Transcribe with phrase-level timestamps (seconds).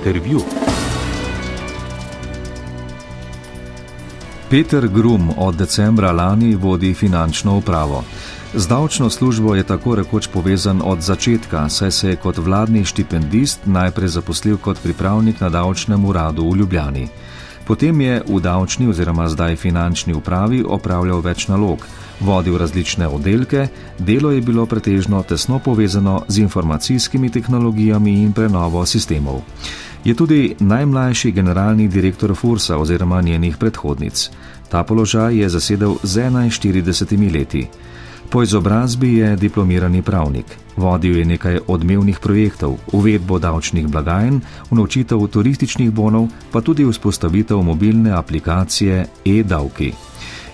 [0.00, 0.40] Intervju.
[4.50, 8.04] Peter Grum od decembra lani vodi finančno upravo.
[8.54, 13.60] Z davčno službo je tako rekoč povezan od začetka, saj se je kot vladni štipendist
[13.64, 17.08] najprej zaposlil kot pripravnik na davčnem uradu v Ljubljani.
[17.66, 21.84] Potem je v davčni oziroma zdaj finančni upravi opravljal več nalog,
[22.20, 29.42] vodil različne oddelke, delo je bilo pretežno tesno povezano z informacijskimi tehnologijami in prenovo sistemov.
[30.04, 34.30] Je tudi najmlajši generalni direktor Fursa oziroma njenih predhodnic.
[34.68, 37.66] Ta položaj je zasedel z 41 leti.
[38.30, 40.44] Po izobrazbi je diplomirani pravnik.
[40.76, 44.40] Vodil je nekaj odmevnih projektov, uvedbo davčnih blagajn,
[44.70, 49.92] unovčitev turističnih bonov, pa tudi vzpostavitev mobilne aplikacije e-davki.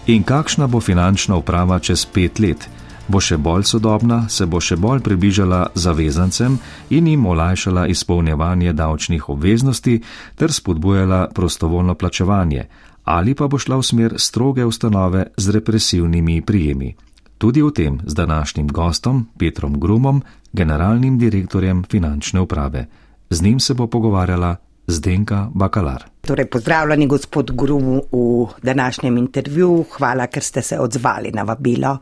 [0.07, 2.69] In kakšna bo finančna uprava čez pet let?
[3.09, 6.59] Bo še bolj sodobna, se bo še bolj približala zavezancem
[6.91, 10.01] in jim olajšala izpolnjevanje davčnih obveznosti
[10.35, 12.67] ter spodbujala prostovoljno plačevanje,
[13.05, 16.95] ali pa bo šla v smer stroge ustanove z represivnimi prijemi.
[17.39, 22.87] Tudi o tem z današnjim gostom Petrom Grumom, generalnim direktorjem finančne uprave.
[23.31, 26.05] Z njim se bo pogovarjala Zdenka Bakalar.
[26.27, 29.85] Torej, pozdravljeni gospod Grum v današnjem intervjuju.
[29.97, 31.99] Hvala, ker ste se odzvali na vabilo.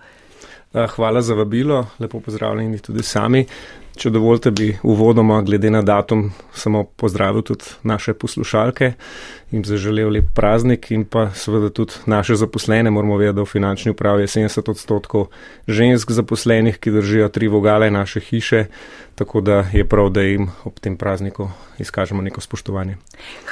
[0.74, 3.46] Hvala za vabilo, lepo pozdravljeni tudi sami.
[3.96, 8.92] Če dovolite, bi uvodoma, glede na datum, samo pozdravil tudi naše poslušalke
[9.54, 12.90] jim zaželel lep praznik in pa seveda tudi naše zaposlene.
[12.90, 15.26] Moramo vedeti, da v finančni upravi je 70 odstotkov
[15.68, 18.64] žensk zaposlenih, ki držijo tri vogale naše hiše,
[19.14, 21.48] tako da je prav, da jim ob tem prazniku
[21.78, 22.96] izkažemo neko spoštovanje.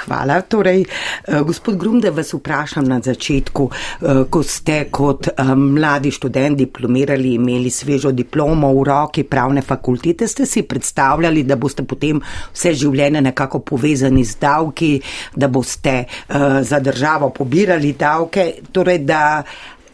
[0.05, 0.41] Hvala.
[0.41, 6.11] Torej, eh, gospod Grum, da vas vprašam na začetku, eh, ko ste kot eh, mladi
[6.11, 12.21] študent diplomirali, imeli svežo diplomo v roki pravne fakultete, ste si predstavljali, da boste potem
[12.53, 14.93] vse življenje nekako povezani z davki,
[15.35, 19.43] da boste uh, za državo pobirali davke, torej da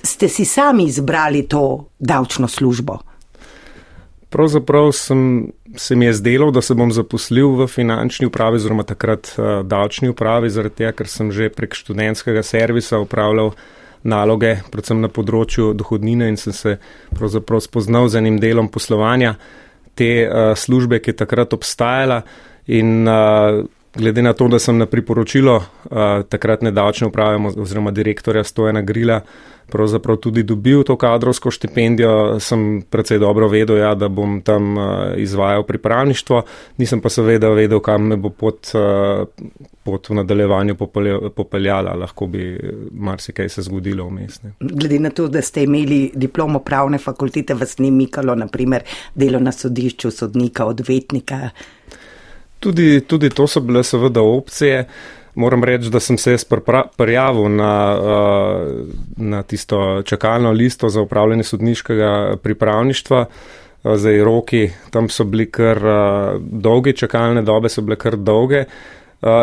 [0.03, 2.99] ste si sami izbrali to davčno službo?
[4.29, 9.33] Pravzaprav sem, se mi je zdelo, da se bom zaposlil v finančni upravi, oziroma takrat
[9.35, 13.51] uh, davčni upravi, zaradi tega, ker sem že prek študentskega servisa upravljal
[14.03, 16.78] naloge, predvsem na področju dohodnine in sem se
[17.11, 19.35] pravzaprav spoznal z enim delom poslovanja
[19.99, 22.21] te uh, službe, ki je takrat obstajala.
[22.79, 23.59] In uh,
[23.99, 25.99] glede na to, da sem na priporočilo uh,
[26.29, 29.21] takratne davčne uprave oziroma direktorja Stojena Grila
[29.69, 34.83] pravzaprav tudi dobil to kadrovsko štipendijo, sem predvsej dobro vedel, ja, da bom tam uh,
[35.17, 36.41] izvajal pripravništvo,
[36.77, 39.27] nisem pa seveda vedel, kam me bo pot, uh,
[39.83, 40.75] pot v nadaljevanju
[41.35, 42.57] popeljala, lahko bi
[42.91, 44.41] marsikaj se zgodilo vmes.
[44.59, 48.83] Glede na to, da ste imeli diplomo pravne fakultete, vas ni mikalo, naprimer,
[49.16, 51.49] delo na sodišču, sodnika, odvetnika.
[52.59, 54.86] Tudi, tudi to so bile seveda opcije.
[55.36, 56.44] Moram reči, da sem se jaz
[56.97, 58.88] prijavil na, uh,
[59.18, 63.25] na tisto čakalno listo za upravljanje sodniškega pripravništva.
[63.84, 65.80] Uh, zdaj roki tam so bili kar
[66.40, 68.59] dolgi, čakalne dobe so bile kar dolge.
[68.59, 68.98] Uh,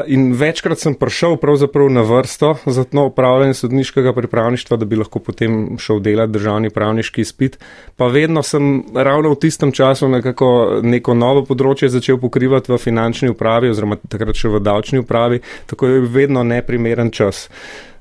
[0.07, 5.19] in večkrat sem prišel pravzaprav na vrsto za to upravljanje sodniškega pripravništva, da bi lahko
[5.19, 7.59] potem šel delati državni pravniški izpit.
[7.97, 13.29] Pa vedno sem ravno v tistem času nekako neko novo področje začel pokrivati v finančni
[13.35, 17.49] upravi oziroma takrat še v davčni upravi, tako je vedno neprimeren čas.
[17.49, 17.96] Uh,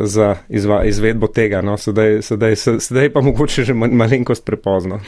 [0.00, 1.62] za izva, izvedbo tega.
[1.62, 1.76] No.
[1.76, 5.00] Sedaj, sedaj, sedaj pa mogoče že malenkost prepozno.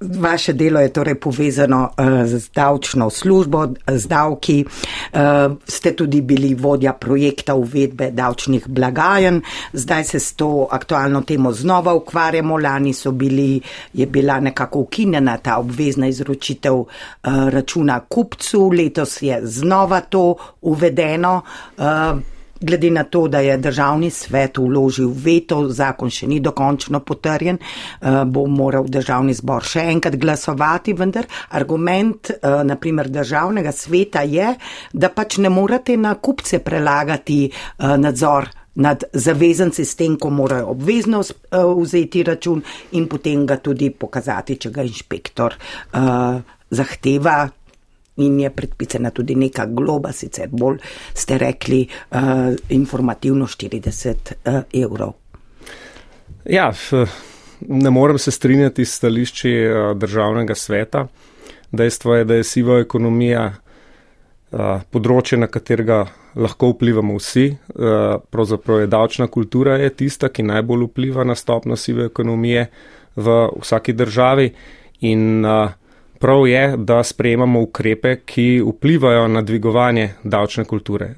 [0.00, 4.64] Vaše delo je torej povezano uh, z davčno službo, z davki.
[4.64, 9.42] Uh, ste tudi bili vodja projekta uvedbe davčnih blagajen.
[9.72, 12.58] Zdaj se s to aktualno temo znova ukvarjamo.
[12.58, 13.60] Lani bili,
[13.92, 16.88] je bila nekako ukinjena ta obvezna izročitev uh,
[17.24, 18.68] računa kupcu.
[18.68, 21.42] Letos je znova to uvedeno.
[21.78, 21.84] Uh,
[22.60, 28.24] Glede na to, da je državni svet uložil veto, zakon še ni dokončno potrjen, eh,
[28.24, 34.54] bo moral državni zbor še enkrat glasovati, vendar argument eh, naprimer državnega sveta je,
[34.92, 40.66] da pač ne morate na kupce prelagati eh, nadzor nad zavezanci s tem, ko morajo
[40.74, 42.60] obvezno vzeti račun
[42.92, 45.56] in potem ga tudi pokazati, če ga inšpektor
[46.70, 47.38] zahteva,
[48.16, 50.78] in je predpisana tudi neka globa, sicer bolj
[51.14, 52.18] ste rekli uh,
[52.68, 55.12] informativno 40 uh, eh, evrov.
[56.44, 56.72] Ja,
[57.60, 61.06] ne morem se strinjati s stališči uh, državnega sveta.
[61.72, 63.52] Dejstvo je, da je siva ekonomija
[64.94, 66.04] področje, na katerega
[66.38, 67.48] lahko vplivamo vsi.
[68.30, 72.68] Pravzaprav je davčna kultura je tista, ki najbolj vpliva na stopno sive ekonomije
[73.16, 74.52] v vsaki državi.
[75.10, 75.74] In uh,
[76.20, 81.14] prav je, da sprejemamo ukrepe, ki vplivajo na dvigovanje davčne kulture.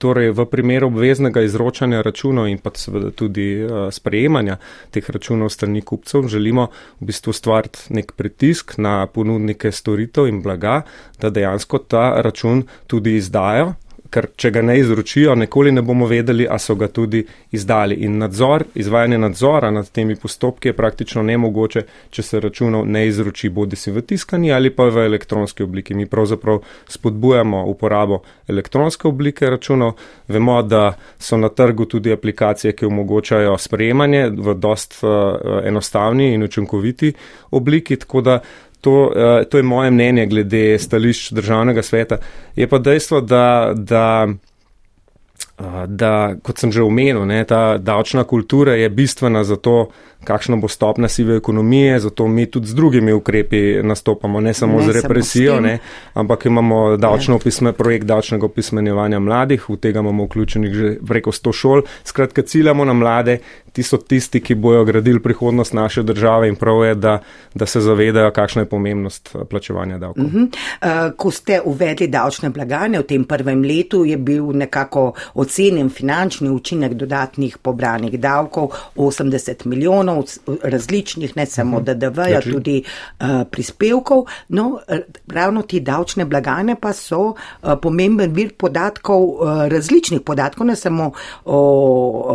[0.00, 4.56] Torej, v primeru obveznega izročanja računov in pa seveda tudi uh, sprejemanja
[4.90, 10.82] teh računov strani kupcev, želimo v bistvu stvariti nek pritisk na ponudnike storitev in blaga,
[11.20, 13.74] da dejansko ta račun tudi izdajo
[14.10, 17.22] ker če ga ne izročijo, nikoli ne bomo vedeli, a so ga tudi
[17.54, 17.94] izdali.
[18.04, 23.48] In nadzor, izvajanje nadzora nad temi postopki je praktično nemogoče, če se računov ne izroči
[23.48, 25.94] bodi si v tiskani ali pa v elektronski obliki.
[25.94, 29.92] Mi pravzaprav spodbujamo uporabo elektronske oblike računov.
[30.28, 35.10] Vemo, da so na trgu tudi aplikacije, ki omogočajo sprejemanje v dost uh,
[35.64, 37.12] enostavni in učinkoviti
[37.50, 38.40] obliki, tako da
[38.80, 42.16] To, uh, to je moje mnenje glede stališč državnega sveta.
[42.56, 44.28] Je pa dejstvo, da, da,
[45.58, 49.90] uh, da kot sem že omenil, ne, ta davčna kultura je bistvena za to,
[50.24, 54.84] kakšna bo stopna sive ekonomije, zato mi tudi z drugimi ukrepi nastopamo, ne samo ne
[54.84, 55.78] z represijo, samo ne,
[56.14, 61.52] ampak imamo davčno opisme, projekt davčnega opismenjevanja mladih, v tega imamo vključenih že preko 100
[61.52, 61.82] šol.
[62.04, 63.38] Skratka, ciljamo na mlade,
[63.72, 67.18] ti so tisti, ki bojo gradili prihodnost naše države in prav je, da,
[67.54, 70.24] da se zavedajo, kakšna je pomembnost eh, plačevanja davkov.
[70.24, 70.46] Uh -huh.
[70.82, 76.50] uh, ko ste uvedli davčne blagajne v tem prvem letu, je bil nekako ocenjen finančni
[76.50, 80.24] učinek dodatnih pobranih davkov 80 milijonov
[80.62, 81.90] različnih, ne samo uh mhm.
[81.90, 81.94] -huh.
[81.94, 82.84] DDV-ja, tudi
[83.20, 84.24] uh, prispevkov.
[84.48, 84.80] No,
[85.28, 87.34] ravno ti davčne blagajne pa so uh,
[87.82, 91.12] pomemben vir podatkov, uh, različnih podatkov, ne samo
[91.44, 91.58] o,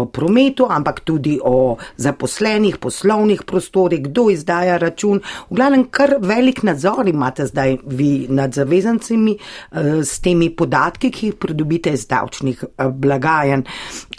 [0.01, 5.21] o prometu, ampak tudi o zaposlenih, poslovnih prostorih, kdo izdaja račun.
[5.49, 11.31] V glavnem, kar velik nadzor imate zdaj vi nad zavezancimi uh, s temi podatki, ki
[11.31, 13.65] jih pridobite iz davčnih uh, blagajen.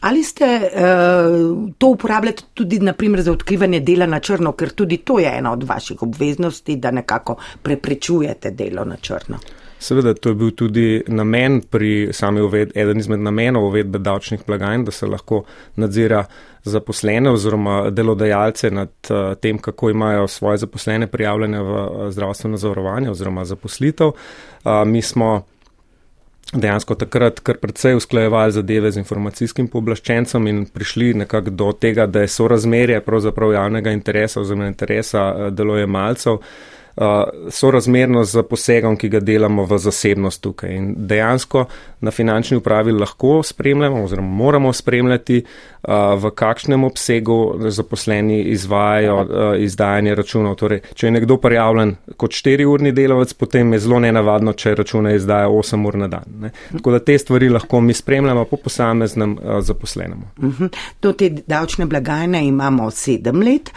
[0.00, 5.19] Ali ste uh, to uporabljali tudi, naprimer, za odkrivanje dela na črno, ker tudi to
[5.19, 9.38] je ena od vaših obveznosti, da nekako preprečujete delo na črno?
[9.78, 14.84] Seveda, to je bil tudi namen pri sami uvedbi, eden izmed namenov uvedbe davčnih blagajn,
[14.84, 15.43] da se lahko
[15.76, 16.25] nadzira
[16.64, 23.11] zaposlene oziroma delodajalce nad uh, tem, kako imajo svoje zaposlene prijavljene v uh, zdravstveno zavarovanje
[23.11, 24.08] oziroma zaposlitev.
[24.08, 25.43] Uh, mi smo
[26.52, 32.23] dejansko takrat kar precej usklajevali zadeve z informacijskim pooblaščencem in prišli nekako do tega, da
[32.23, 36.38] je sorazmerje pravzaprav javnega interesa oziroma interesa eh, delojemalcev
[37.51, 40.73] sorazmerno z posegom, ki ga delamo v zasebnost tukaj.
[40.73, 41.67] In dejansko
[42.01, 45.75] na finančni upravi lahko spremljamo oziroma moramo spremljati, uh,
[46.17, 49.29] v kakšnem obsegu zaposleni izvajajo uh,
[49.62, 50.55] izdajanje računov.
[50.59, 55.49] Torej, če je nekdo prijavljen kot 4-urni delavec, potem je zelo nenavadno, če račune izdaja
[55.49, 56.25] 8 ur na dan.
[56.41, 56.50] Ne.
[56.73, 60.27] Tako da te stvari lahko mi spremljamo po posameznem zaposlenemu.
[60.37, 60.69] -huh.
[61.00, 63.71] To te davčne blagajne imamo sedem let.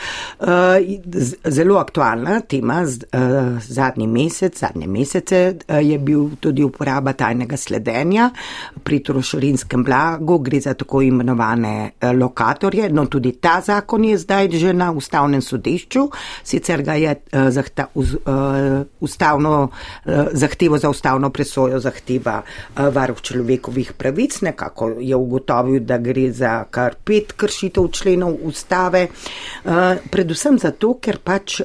[1.45, 2.85] Zelo aktualna tema.
[3.59, 8.29] Zadnji mesec, zadnje mesece je bil tudi uporaba tajnega sledenja
[8.83, 12.89] pri trošarinskem blagu, gre za tako imenovane lokatorje.
[12.89, 16.09] No, tudi ta zakon je zdaj že na ustavnem sodišču,
[16.43, 19.69] sicer ga je uh, zahta, uz, uh, ustavno,
[20.31, 26.63] zahtevo za ustavno presojo zahteva uh, varuh človekovih pravic, nekako je ugotovil, da gre za
[26.71, 29.07] kar pet kršitev členov ustave,
[30.11, 31.59] predvsem zato, ker pač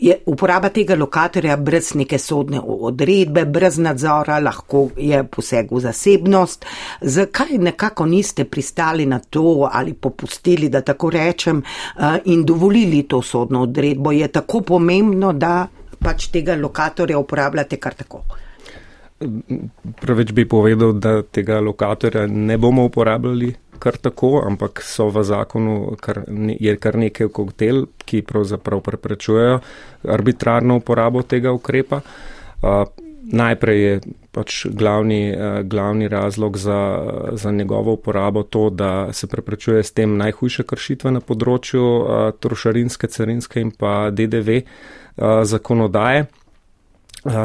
[0.00, 6.64] je uporaba tega lokatorja brez neke sodne odredbe, brez nadzora, lahko je poseg v zasebnost.
[7.00, 13.22] Zakaj nekako niste pristali na to ali popustili, da tako rečem, eh, in dovolili to
[13.22, 14.12] sodno odredbo?
[14.12, 15.66] Je tako pomembno, da
[15.98, 18.24] pač tega lokatorja uporabljate kar tako?
[20.00, 25.96] Preveč bi povedal, da tega lokatorja ne bomo uporabljali kar tako, ampak so v zakonu
[26.00, 26.22] kar,
[26.60, 29.60] je kar nekaj koktel, ki pravzaprav preprečujejo
[30.08, 32.02] arbitrarno uporabo tega ukrepa.
[32.60, 32.84] Uh,
[33.32, 33.94] najprej je
[34.36, 36.80] pač glavni, uh, glavni razlog za,
[37.32, 43.08] za njegovo uporabo to, da se preprečuje s tem najhujše kršitve na področju uh, trošarinske,
[43.08, 46.28] carinske in pa DDV uh, zakonodaje.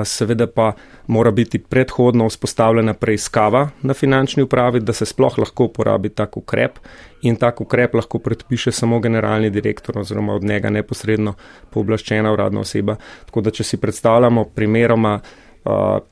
[0.05, 0.73] Seveda pa
[1.07, 6.79] mora biti predhodno vzpostavljena preiskava na finančni upravi, da se sploh lahko uporabi tak ukrep
[7.21, 11.33] in tak ukrep lahko predpiše samo generalni direktor oziroma od njega neposredno
[11.69, 12.95] pooblaščena uradna oseba.
[13.25, 15.19] Tako da, če si predstavljamo primeroma,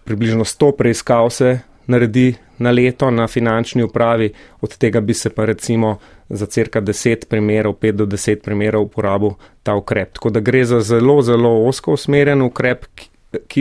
[0.03, 5.45] približno 100 preiskav se naredi na leto na finančni upravi, od tega bi se pa
[5.45, 5.97] recimo
[6.29, 10.13] za cirka 10 primerov, 5 do 10 primerov uporabil ta ukrep.
[10.13, 13.09] Tako da gre za zelo, zelo osko usmerjen ukrep, ki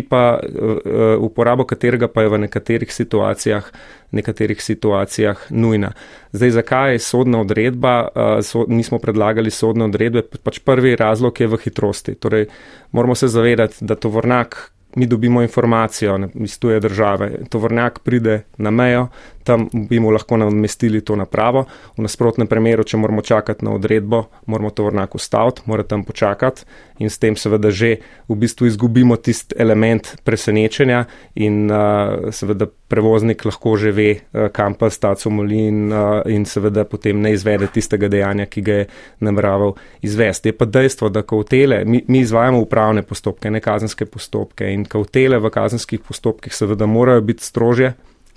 [0.09, 3.71] pa, uh, uporabo katerega pa je v nekaterih situacijah,
[4.11, 5.93] nekaterih situacijah nujna.
[6.33, 11.47] Zdaj, zakaj je sodna odredba, uh, so, nismo predlagali sodne odredbe, pač prvi razlog je
[11.47, 12.14] v hitrosti.
[12.14, 12.49] Torej,
[12.93, 19.09] moramo se zavedati, da tovornak, mi dobimo informacijo iz tuje države, tovornjak pride na mejo,
[19.45, 21.65] tam bi mu lahko namestili to napravo.
[21.97, 26.65] V nasprotnem primeru, če moramo čakati na odredbo, moramo tovornjak ustaviti, mora tam počakati
[27.03, 27.97] in s tem seveda že
[28.29, 34.75] v bistvu izgubimo tisti element presenečenja in uh, seveda prevoznik lahko že ve, uh, kam
[34.79, 38.87] pa staco moli in, uh, in seveda potem ne izvede tistega dejanja, ki ga je
[39.21, 40.53] nameraval izvesti.
[40.53, 45.39] Je pa dejstvo, da kautele, mi, mi izvajamo upravne postopke, ne kazenske postopke in kautele
[45.39, 47.93] v kazenskih postopkih seveda morajo biti strožje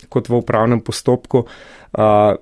[0.10, 1.46] kot v upravnem postopku.
[1.46, 2.36] Uh,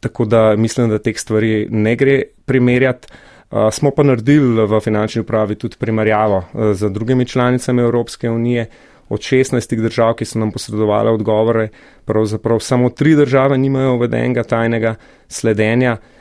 [0.00, 3.08] tako da mislim, da teh stvari ne gre primerjati.
[3.50, 8.66] Uh, smo pa naredili v finančni upravi tudi primerjavo uh, z drugimi članicami Evropske unije.
[9.08, 11.68] Od 16 držav, ki so nam posredovali odgovore,
[12.08, 14.94] pravzaprav samo tri države nimajo uvedenega tajnega
[15.28, 15.92] sledenja.
[15.92, 16.13] Uh,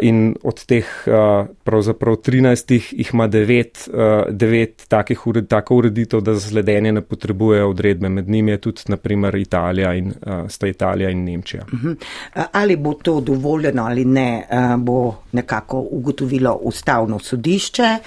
[0.00, 6.20] in od teh uh, pravzaprav 13 jih ima 9, uh, 9 takih ured, tako ureditev,
[6.20, 8.08] da za sledenje ne potrebujejo odredbe.
[8.08, 10.12] Med njimi je tudi naprimer Italija in
[10.48, 11.64] sta Italija in Nemčija.
[11.64, 11.96] -huh.
[12.52, 14.46] Ali bo to dovoljeno ali ne,
[14.78, 17.98] bo nekako ugotovilo ustavno sodišče.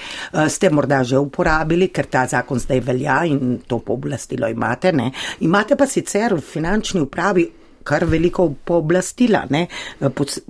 [0.49, 4.91] Ste morda že uporabili, ker ta zakon zdaj velja in to pooblastilo imate.
[4.91, 5.11] Ne?
[5.39, 7.49] Imate pa sicer v finančni upravi
[7.83, 9.67] kar veliko pooblastila, ne?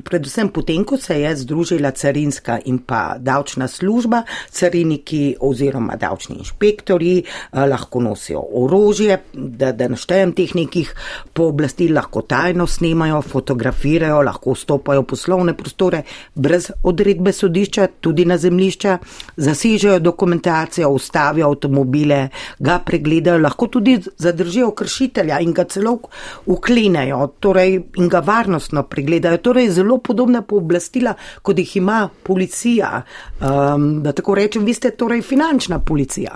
[0.04, 7.14] predvsem potem, ko se je združila carinska in pa davčna služba, cariniki oziroma davčni inšpektori
[7.20, 10.94] eh, lahko nosijo orožje, da, da naštejem teh nekih
[11.34, 16.04] pooblastil, lahko tajno snemajo, fotografirajo, lahko vstopajo v poslovne prostore
[16.36, 18.98] brez odredbe sodišča, tudi na zemlišča,
[19.38, 22.28] zasežejo dokumentacijo, ustavijo avtomobile,
[22.60, 25.98] ga pregledajo, lahko tudi zadržijo kršitelja in ga celo
[26.46, 29.38] uklenejo torej, in ga varnostno pregledajo.
[29.38, 33.04] Torej, zelo podobna pooblastila, kot jih ima policija.
[33.40, 36.36] Um, da tako rečem, vi ste torej finančna policija.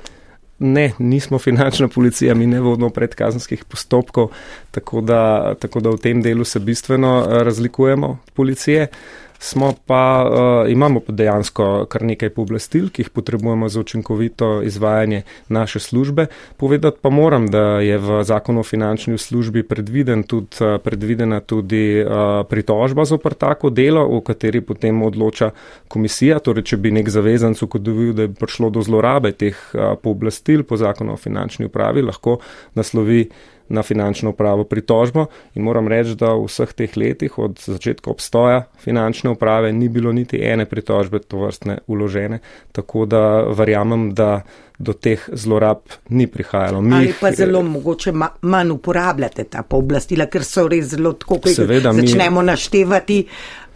[0.60, 4.32] Ne, nismo finančna policija, mi ne vodimo predkazanskih postopkov,
[4.72, 8.88] tako da, tako da v tem delu se bistveno eh, razlikujemo od policije.
[8.92, 10.30] Uh, smo pa,
[10.66, 16.26] uh, imamo pa dejansko kar nekaj pooblastil, ki jih potrebujemo za učinkovito izvajanje naše službe.
[16.58, 22.02] Povedati pa moram, da je v zakonu o finančni službi predviden tudi, uh, predvidena tudi
[22.02, 25.52] uh, pritožba za tako delo, v kateri potem odloča
[25.88, 26.40] komisija.
[26.40, 30.78] Torej, če bi nek zavezanc ukodovil, da je prišlo do zlorabe teh uh, pooblastil po
[30.78, 32.40] zakonu o finančni upravi, lahko
[32.76, 33.30] naslovi
[33.70, 38.64] na finančno upravo pritožbo in moram reči, da v vseh teh letih od začetka obstoja
[38.80, 42.40] finančne uprave ni bilo niti ene pritožbe to vrstne uložene,
[42.72, 44.42] tako da verjamem, da
[44.78, 45.80] do teh zlorab
[46.10, 46.82] ni prihajalo.
[46.82, 51.50] Mi Ali pa zelo mogoče manj uporabljate ta pooblastila, ker so res zelo tako, ko
[51.50, 53.24] jih začnemo mi, naštevati.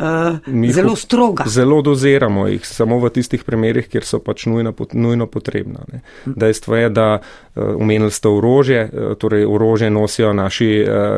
[0.01, 1.43] Uh, zelo stroga.
[1.47, 5.83] Zelo doziramo jih, samo v tistih primerjih, kjer so pač nujno, nujno potrebna.
[5.91, 6.01] Ne.
[6.25, 7.07] Dejstvo je, da
[7.55, 8.79] umenili uh, ste orožje,
[9.21, 10.71] torej orožje nosijo naši,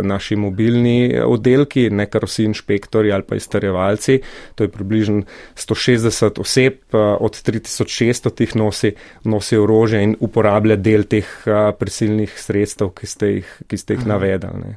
[0.03, 4.19] naši mobilni oddelki, ne kar vsi inšpektori ali pa izterjevalci.
[4.55, 5.23] To je približno
[5.55, 12.33] 160 oseb, od 3600 tih nosi, nosi orožje orožje in uporablja del teh a, prisilnih
[12.39, 14.75] sredstev, ki ste jih, ki ste jih navedali.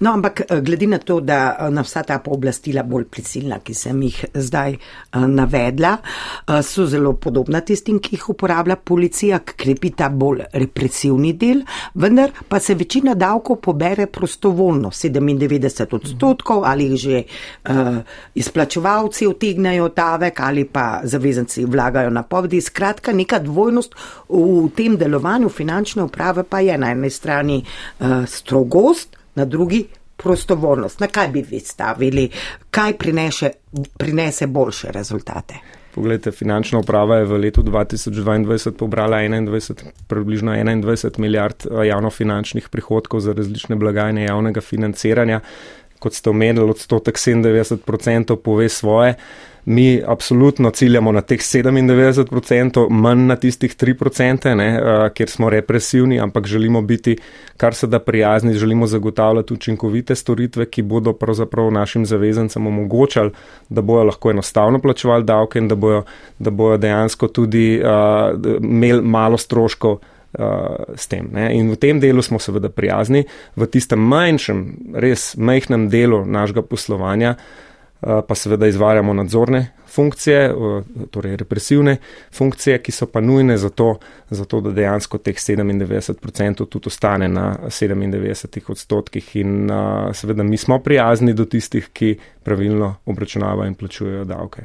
[0.00, 3.74] No, ampak eh, glede na to, da eh, na vsa ta pooblastila bolj prisilna, ki
[3.74, 5.94] sem jih zdaj uh, navedla,
[6.64, 11.62] so zelo podobna tistim, ki jih uporablja policija, krepi ta bolj represivni del,
[11.94, 17.98] vendar pa se večina davkov pobere prostovoljno, 97 odstotkov ali jih že uh,
[18.34, 22.60] izplačevalci otegnajo davek ali pa zavezanci vlagajo na povedi.
[22.60, 23.94] Skratka, neka dvojnost
[24.28, 29.84] v tem delovanju finančne uprave pa je na eni strani uh, strogost, na drugi
[30.16, 31.00] prostovoljnost.
[31.00, 32.28] Na kaj bi vi stavili,
[32.70, 33.50] kaj prinese,
[33.98, 35.54] prinese boljše rezultate?
[35.94, 43.20] Poglejte, finančna uprava je v letu 2022 pobrala 21, približno 21 milijard eh, javnofinančnih prihodkov
[43.20, 45.40] za različne blagajne javnega financiranja.
[45.98, 49.14] Kot ste omenili, odstotek 97% pove svoje
[49.64, 56.20] mi absolutno ciljamo na teh 97%, manj na tistih 3%, ne, uh, kjer smo represivni,
[56.20, 57.16] ampak želimo biti
[57.56, 63.30] kar se da prijazni, želimo zagotavljati učinkovite storitve, ki bodo pravzaprav našim zavezancem omogočali,
[63.68, 66.02] da bojo lahko enostavno plačevali davke in da bojo,
[66.38, 69.98] da bojo dejansko tudi uh, imeli malo stroškov.
[70.38, 70.40] Uh,
[70.96, 71.28] s tem.
[71.32, 71.44] Ne?
[71.54, 73.20] In v tem delu smo seveda prijazni,
[73.56, 74.64] v tistem manjšem,
[74.98, 77.63] res majhnem delu našega poslovanja uh, Eh,
[78.28, 80.54] pa seveda izvajamo nadzorne funkcije,
[81.10, 81.96] torej represivne
[82.34, 83.98] funkcije, ki so pa nujne za to,
[84.30, 89.36] za to da dejansko teh 97% tudi ostane na 97 odstotkih.
[89.36, 89.70] In
[90.12, 94.62] seveda mi smo prijazni do tistih, ki pravilno obračunavajo in plačujejo davke.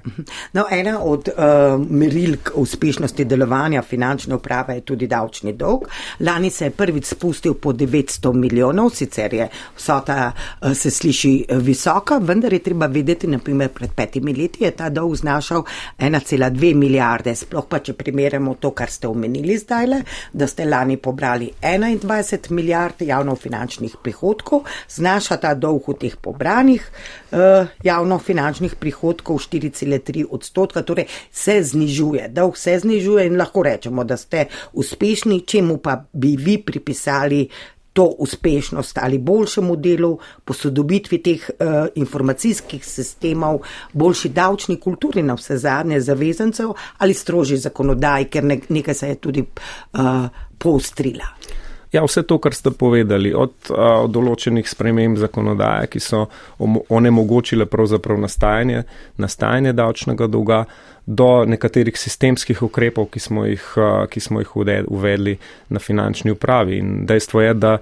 [0.53, 5.85] No, ena od uh, meril uspešnosti delovanja finančne uprave je tudi davčni dolg.
[6.19, 12.17] Lani se je prvič spustil po 900 milijonov, sicer je vsota uh, se sliši visoka,
[12.17, 15.63] vendar je treba vedeti, naprimer pred petimi leti je ta dolg znašal
[15.99, 17.35] 1,2 milijarde.
[17.35, 20.01] Sploh pa, če primerjamo to, kar ste omenili zdaj le,
[20.33, 26.85] da ste lani pobrali 21 milijard javnofinančnih prihodkov, znaša ta dolg v teh pobranih
[27.31, 34.17] uh, javnofinančnih prihodkov 4,3 odstotka, torej se znižuje, dolg se znižuje in lahko rečemo, da
[34.17, 37.47] ste uspešni, čemu pa bi vi pripisali
[37.93, 43.59] to uspešnost ali boljšemu delu, posodobitvi teh uh, informacijskih sistemov,
[43.93, 49.15] boljši davčni kulturi na vse zadnje zavezancev ali strožji zakonodaj, ker ne, nekaj se je
[49.15, 50.27] tudi uh,
[50.57, 51.33] poostrila.
[51.91, 56.27] Ja, vse to, kar ste povedali, od, uh, določenih sprememb zakonodaje, ki so
[56.93, 58.83] onemogočile pravzaprav nastajanje,
[59.17, 60.63] nastajanje davčnega dolga,
[61.09, 64.53] do nekaterih sistemskih ukrepov, ki smo jih, uh, ki smo jih
[64.85, 65.39] uvedli
[65.73, 66.77] na finančni upravi.
[66.77, 67.79] In dejstvo je, da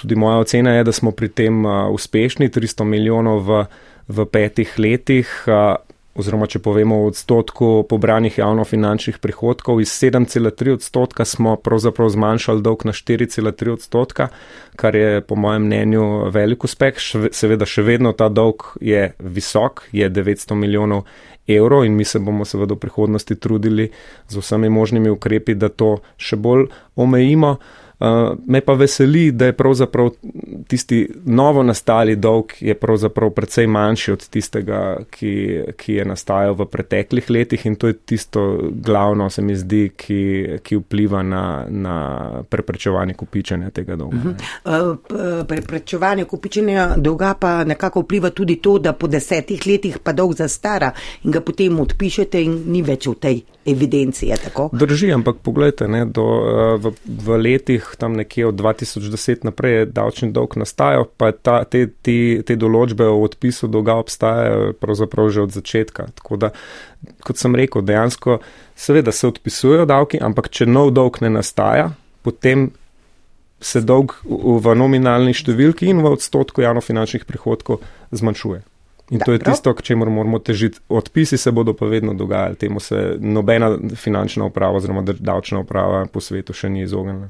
[0.00, 3.64] tudi moja ocena je, da smo pri tem uh, uspešni, 300 milijonov v,
[4.08, 5.28] v petih letih.
[5.44, 5.76] Uh,
[6.18, 12.84] oziroma če povemo v odstotku pobranih javnofinančnih prihodkov, iz 7,3 odstotka smo pravzaprav zmanjšali dolg
[12.88, 14.28] na 4,3 odstotka,
[14.76, 17.00] kar je po mojem mnenju velik uspeh.
[17.32, 21.06] Seveda še vedno ta dolg je visok, je 900 milijonov
[21.48, 23.90] evrov in mi se bomo seveda v prihodnosti trudili
[24.28, 27.56] z vsemi možnimi ukrepi, da to še bolj omejimo.
[28.00, 30.10] Uh, me pa veseli, da je pravzaprav
[30.68, 36.66] tisti novo nastali dolg je pravzaprav precej manjši od tistega, ki, ki je nastajal v
[36.66, 40.22] preteklih letih in to je tisto glavno, se mi zdi, ki,
[40.62, 41.96] ki vpliva na, na
[42.48, 44.16] preprečevanje kupičenja tega dolga.
[44.16, 44.96] Uh -huh.
[44.96, 50.34] uh, preprečevanje kupičenja dolga pa nekako vpliva tudi to, da po desetih letih pa dolg
[50.34, 50.92] zastara
[51.24, 54.30] in ga potem odpišete in ni več v tej evidenci.
[54.72, 59.86] Drži, ampak pogledajte, ne, do, uh, v, v letih tam nekje od 2010 naprej je
[59.86, 65.46] davčni dolg nastajal, pa ta, te, te, te določbe o odpisu dolga obstajajo pravzaprav že
[65.46, 66.10] od začetka.
[66.18, 66.52] Tako da,
[67.22, 68.40] kot sem rekel, dejansko
[68.74, 71.92] seveda se odpisujejo davki, ampak če nov dolg ne nastaja,
[72.26, 72.70] potem
[73.62, 78.71] se dolg v nominalni številki in v odstotku javnofinančnih prihodkov zmanjšuje.
[79.12, 80.80] In to je tisto, k čemu moramo težiti.
[80.88, 86.20] Odpisi se bodo pa vedno dogajali, temu se nobena finančna uprava oziroma davčna uprava po
[86.20, 87.28] svetu še ni izognila.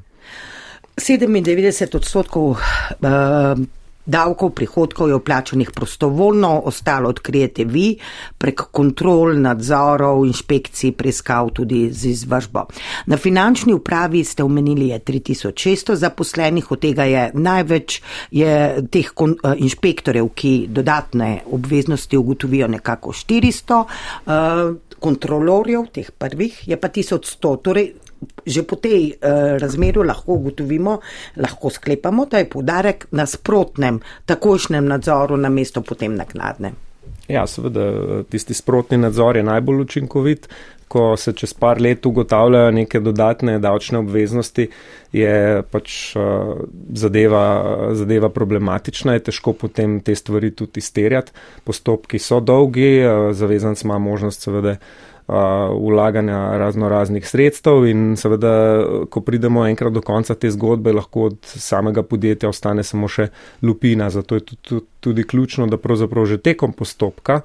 [0.95, 3.59] 97 odstotkov uh,
[4.05, 7.97] davkov, prihodkov je vplačenih prostovoljno, ostalo odkrijete vi
[8.37, 12.65] prek kontrol, nadzorov, inšpekcij, preiskav tudi z izvršbo.
[13.05, 19.53] Na finančni upravi ste omenili je 3600 zaposlenih, od tega je največ je teh uh,
[19.57, 23.83] inšpektorjev, ki dodatne obveznosti ugotovijo nekako 400.
[24.25, 27.57] Uh, Kontrolorjev, teh prvih, je pa 1100.
[27.61, 27.89] Torej,
[28.45, 30.99] že po tej uh, razmerju lahko ugotovimo,
[31.37, 36.73] lahko sklepamo, da je podarek na sprotnem, takošnjem nadzoru na mesto potem naknadne.
[37.27, 40.47] Ja, seveda, tisti sprotni nadzor je najbolj učinkovit.
[40.93, 44.67] Ko se čez par let ugotavljajo neke dodatne davčne obveznosti,
[45.15, 46.51] je pač uh,
[46.93, 47.45] zadeva,
[47.97, 51.33] zadeva problematična, je težko potem te stvari tudi izterjati.
[51.63, 54.75] Postopki so dolgi, uh, zavezanc ima možnost seveda
[55.27, 58.51] vlaganja razno raznih sredstev in seveda,
[59.09, 63.29] ko pridemo enkrat do konca te zgodbe, lahko od samega podjetja ostane samo še
[63.61, 64.09] lupina.
[64.09, 67.41] Zato je tudi, tudi ključno, da pravzaprav že tekom postopka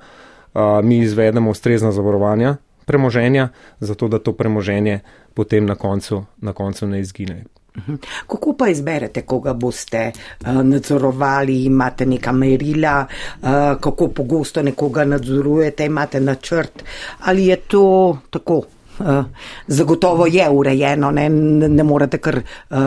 [0.83, 2.57] mi izvedemo ustrezna zavarovanja
[2.89, 3.49] premoženja,
[3.81, 5.01] zato da to premoženje
[5.35, 7.45] potem na koncu, na koncu ne izgine.
[7.77, 7.95] Mhm.
[8.27, 13.07] Kako pa izberete, koga boste uh, nadzorovali, imate neka merila,
[13.43, 13.49] uh,
[13.81, 16.83] kako pogosto nekoga nadzorujete, imate načrt
[17.19, 18.63] ali je to tako?
[18.99, 19.25] Uh,
[19.67, 21.29] zagotovo je urejeno, ne,
[21.69, 22.79] ne morete kar uh,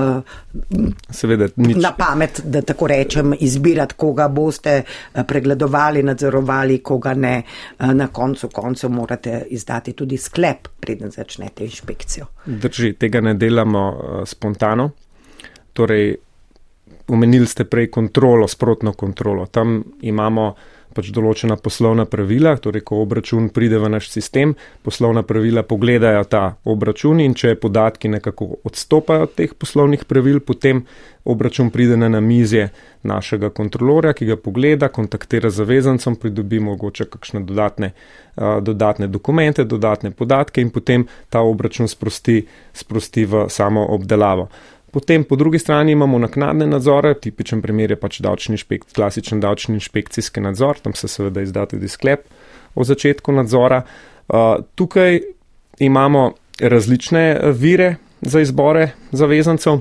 [1.10, 4.82] Seveda, na pamet, da tako rečem, izbirati, koga boste
[5.28, 7.44] pregledovali, nadzorovali, koga ne.
[7.80, 12.26] Na koncu koncev morate izdati tudi sklep, preden začnete inšpekcijo.
[12.46, 13.86] Drži, tega ne delamo
[14.26, 14.90] spontano.
[15.74, 16.16] Torej,
[17.08, 19.46] omenili ste prej kontrolo, sprotno kontrolo.
[19.46, 20.56] Tam imamo
[20.96, 26.44] pač določena poslovna pravila, torej ko obračun pride v naš sistem, poslovna pravila pogledajo ta
[26.66, 30.84] obračun in če podatki nekako odstopajo od teh poslovnih pravil, potem
[31.26, 32.70] obračun pride na namizje
[33.04, 37.94] našega kontrolorja, ki ga pogleda, kontaktira z zavezancem, pridobi mogoče kakšne dodatne,
[38.36, 42.42] uh, dodatne dokumente, dodatne podatke in potem ta obračun sprosti,
[42.74, 44.50] sprosti v samo obdelavo.
[44.92, 49.78] Potem po drugi strani imamo naknadne nadzore, tipičen primer je pač davčni inšpekt, klasičen davčni
[49.80, 52.28] inšpekcijski nadzor, tam se seveda izda tudi sklep
[52.76, 53.82] o začetku nadzora.
[54.28, 55.22] Uh, tukaj
[55.80, 59.80] imamo različne vire za izbore zavezancev.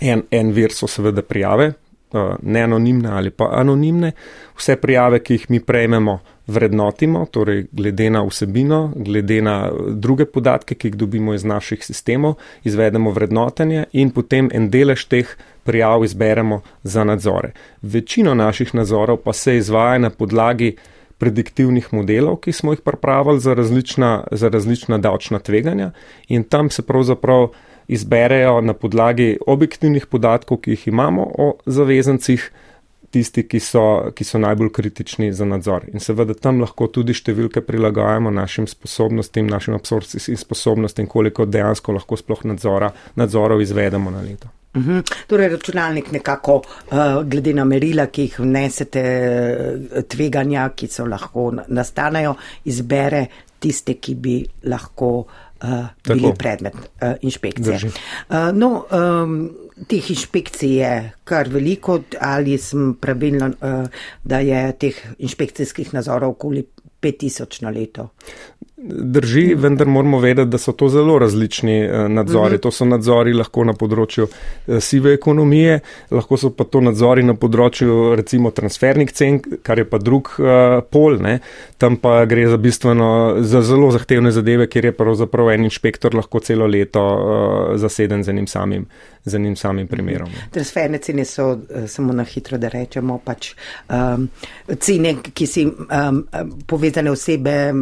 [0.00, 1.72] En, en vir so seveda prijave,
[2.14, 4.12] uh, neanonimne ali pa anonimne.
[4.58, 10.74] Vse prijave, ki jih mi prejmemo, vrednotimo, torej glede na vsebino, glede na druge podatke,
[10.74, 16.60] ki jih dobimo iz naših sistemov, izvedemo vrednotenje in potem en delež teh prijav izberemo
[16.82, 17.52] za nadzore.
[17.82, 20.76] Večino naših nadzorov pa se izvaja na podlagi
[21.18, 25.92] prediktivnih modelov, ki smo jih pripravili za različna, za različna davčna tveganja
[26.28, 27.48] in tam se pravzaprav
[27.88, 32.50] izberejo na podlagi objektivnih podatkov, ki jih imamo o zavezancih,
[33.12, 33.84] tisti, ki so,
[34.16, 35.84] ki so najbolj kritični za nadzor.
[35.92, 42.18] In seveda tam lahko tudi številke prilagajamo našim sposobnostim, našim absorpcijskim sposobnostim, koliko dejansko lahko
[42.20, 44.50] sploh nadzora, nadzorov izvedemo na leto.
[44.74, 45.02] Uhum.
[45.28, 51.50] Torej, računalnik nekako, uh, glede na merila, ki jih vnesete, eh, tveganja, ki so lahko
[51.68, 53.26] nastanejo, izbere
[53.60, 54.38] tiste, ki bi
[54.72, 55.74] lahko uh,
[56.08, 57.80] bili predmet uh, inšpekcije.
[57.84, 59.36] Uh, no, um,
[59.88, 60.92] teh inšpekcij je
[61.24, 63.86] kar veliko, ali sem pravilno, uh,
[64.22, 66.64] da je teh inšpekcijskih nazorov okoli
[67.02, 68.10] 5000 na leto.
[68.84, 72.38] Drži, vendar moramo vedeti, da so to zelo različni eh, nadzori.
[72.38, 72.54] Uh mhm.
[72.54, 72.62] -huh.
[72.62, 77.34] To so nadzori lahko na področju eh, sive ekonomije, lahko so pa to nadzori na
[77.34, 81.18] področju recimo transfernih cen, kar je pa drug uh, pol.
[81.20, 81.38] Ne.
[81.78, 86.40] Tam pa gre za bistveno, za zelo zahtevne zadeve, kjer je pravzaprav en inšpektor lahko
[86.40, 88.86] celo leto uh, zaseden z enim samim,
[89.24, 90.28] z enim samim primerom.
[90.28, 90.48] Ne.
[90.50, 93.54] Transferne cene so, samo na hitro da rečemo, pač
[93.88, 94.28] um,
[94.78, 96.26] cene, ki si um,
[96.66, 97.74] povezane osebe.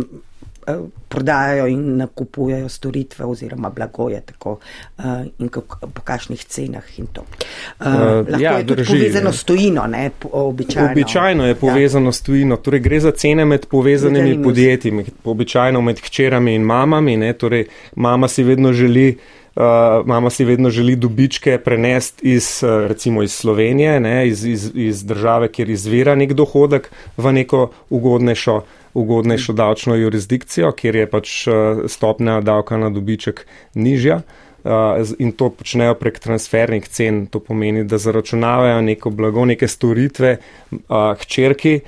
[0.67, 4.59] Eh, prodajajo in nakupujejo storitve oziroma blagoje tako,
[4.99, 5.05] uh,
[5.39, 7.21] in kako, po kakšnih cenah in to.
[7.21, 7.87] Uh,
[8.29, 10.91] lahko ja, je tudi drži, povezano s tujino, ne, običajno.
[10.91, 11.55] Običajno je ja.
[11.55, 12.13] povezano ja.
[12.13, 17.17] s tujino, torej gre za cene med povezanimi Zdaj, podjetji, običajno med hčerami in mamami,
[17.17, 19.19] ne, torej mama si vedno želi
[19.57, 25.05] Uh, mama si vedno želi dobičke prenesti iz, recimo iz Slovenije, ne, iz, iz, iz
[25.05, 28.61] države, kjer izvira nek dohodek, v neko ugodnejšo
[28.95, 31.53] ugodnejšo davčno jurisdikcijo, kjer je pač eh,
[31.89, 34.23] stopnja davka na dobiček nižja.
[34.61, 37.23] Uh, in to počnejo prek transfernih cen.
[37.33, 41.79] To pomeni, da zaračunavajo neko blago, neke storitve uh, hčerki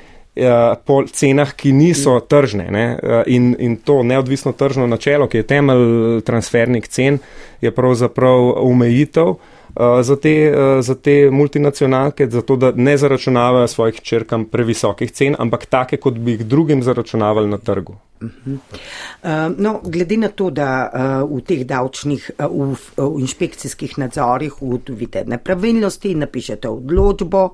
[0.88, 2.64] po cenah, ki niso tržne.
[2.72, 5.84] Uh, in, in to neodvisno tržno načelo, ki je temelj
[6.24, 7.20] transfernih cen,
[7.60, 9.51] je pravzaprav omejitev Eh,
[10.02, 15.66] za te, eh, za te multinacionalke, zato da ne zaračunavajo svojih črkam previsokih cen, ampak
[15.66, 17.96] take, kot bi jih drugim zaračunavali na trgu.
[18.22, 18.28] Uh,
[19.58, 20.90] no, glede na to, da
[21.26, 27.48] v teh davčnih, v, v inšpekcijskih nadzorih ugotovite nepravilnosti, napišete odločbo,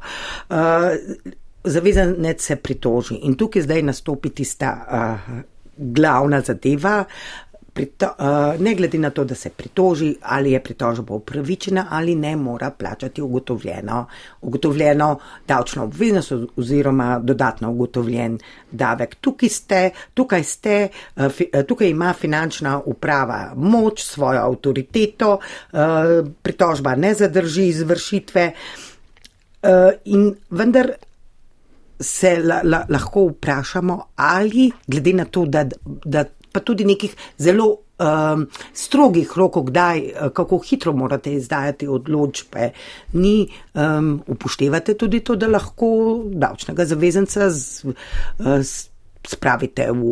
[1.65, 5.41] zavezanec se pritoži in tukaj zdaj nastopi tista uh,
[5.79, 7.05] glavna zadeva,
[7.79, 12.37] prito, uh, ne glede na to, da se pritoži, ali je pritožba upravičena ali ne,
[12.37, 14.07] mora plačati ugotovljeno,
[14.43, 18.39] ugotovljeno davčno obveznost oziroma dodatno ugotovljen
[18.71, 19.15] davek.
[19.15, 25.79] Tukaj, ste, tukaj, ste, uh, fi, uh, tukaj ima finančna uprava moč, svojo avtoriteto, uh,
[26.43, 28.53] pritožba ne zadrži izvršitve
[29.63, 29.71] uh,
[30.05, 30.93] in vendar.
[32.01, 36.23] Se la, la, lahko vprašamo, ali glede na to, da, da
[36.59, 37.69] pa tudi nekih zelo
[38.03, 38.45] um,
[38.75, 42.71] strogih rokov, kdaj, uh, kako hitro morate izdajati odločbe,
[43.15, 45.91] ni um, upoštevate tudi to, da lahko
[46.35, 48.59] davčnega zavezanca z, uh,
[49.29, 50.05] spravite v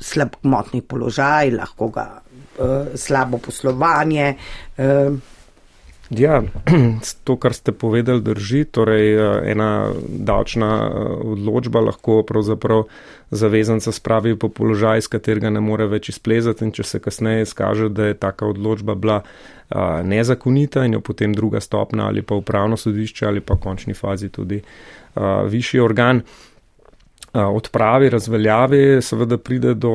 [0.00, 4.34] slab gmotni položaj, lahko ga uh, slabo poslovanje.
[4.78, 5.33] Uh,
[6.18, 6.42] Ja,
[7.24, 8.64] to, kar ste povedali, drži.
[8.64, 10.90] Torej, eh, ena davčna eh,
[11.34, 12.84] odločba lahko pravzaprav
[13.30, 17.88] zavezanca spravi po položaj, iz katerega ne more več izplezati in če se kasneje skaže,
[17.88, 22.76] da je taka odločba bila eh, nezakonita in jo potem druga stopna ali pa upravno
[22.76, 24.62] sodišče ali pa v končni fazi tudi
[25.46, 26.20] višji organ
[27.34, 29.92] odpravi, razveljavi, seveda pride do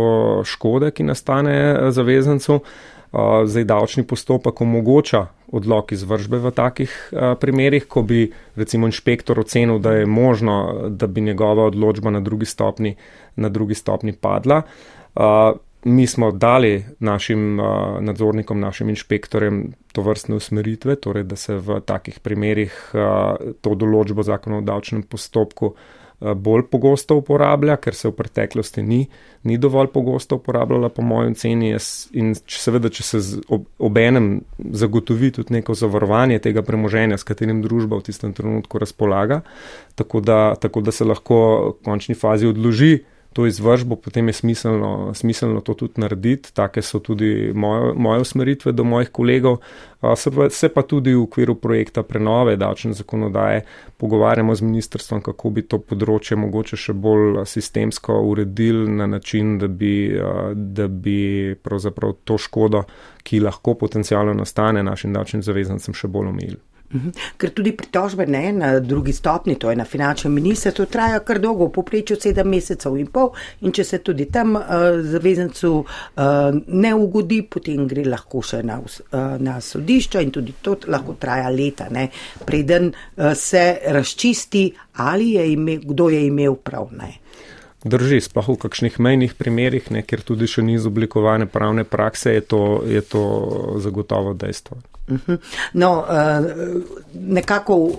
[0.48, 2.60] škode, ki nastane zavezancu.
[3.46, 6.92] Zdaj davčni postopek omogoča odlog izvržbe v takih
[7.42, 12.46] primerih, ko bi recimo inšpektor ocenil, da je možno, da bi njegova odločba na drugi
[12.46, 12.96] stopni,
[13.36, 14.62] na drugi stopni padla.
[15.84, 17.66] Mi smo dali našim uh,
[18.04, 24.24] nadzornikom, našim inšpektorjem to vrstne usmeritve, torej da se v takih primerih uh, to določbo
[24.24, 25.72] zakona o davčnem postopku
[26.20, 29.00] bolj pogosto uporablja, ker se v preteklosti ni,
[29.48, 31.72] ni dovolj pogosto uporabljala, po mojem ceni.
[32.20, 37.28] In če seveda, če se ob, ob enem zagotovi tudi neko zavarovanje tega premoženja, s
[37.28, 39.42] katerim družba v tistem trenutku razpolaga,
[40.00, 43.00] tako da, tako da se lahko v končni fazi odloži
[43.34, 46.54] to izvržbo, potem je smiselno, smiselno to tudi narediti.
[46.54, 49.58] Take so tudi moje, moje usmeritve do mojih kolegov.
[50.16, 53.62] Se pa, se pa tudi v okviru projekta prenove davčne zakonodaje
[53.98, 59.68] pogovarjamo z ministrstvom, kako bi to področje mogoče še bolj sistemsko uredili na način, da
[59.68, 59.94] bi,
[60.56, 62.84] da bi pravzaprav to škodo,
[63.24, 66.62] ki lahko potencialno nastane našim davčnim zavezancem, še bolj omejili.
[66.90, 67.10] Mhm.
[67.38, 71.68] Ker tudi pritožbe ne na drugi stopni, to je na finančnem ministrstvu, traja kar dolgo,
[71.70, 73.30] v poprečju sedem mesecev in pol.
[73.62, 74.64] In če se tudi tam uh,
[75.06, 80.80] zavezancu uh, ne ugodi, potem gre lahko še na, uh, na sodišča in tudi to
[80.90, 82.10] lahko traja leta, ne,
[82.46, 84.66] preden uh, se razčisti,
[85.06, 86.90] ali je imel, kdo je imel prav.
[86.98, 87.14] Ne.
[87.84, 92.44] Drži, sploh v kakšnih mejnih primerjih, ne, ker tudi še ni izoblikovane pravne prakse, je
[92.44, 93.24] to, je to
[93.80, 94.82] zagotovo dejstvo.
[95.10, 95.36] Mhm.
[95.80, 96.42] No, eh,
[97.14, 97.96] nekako eh,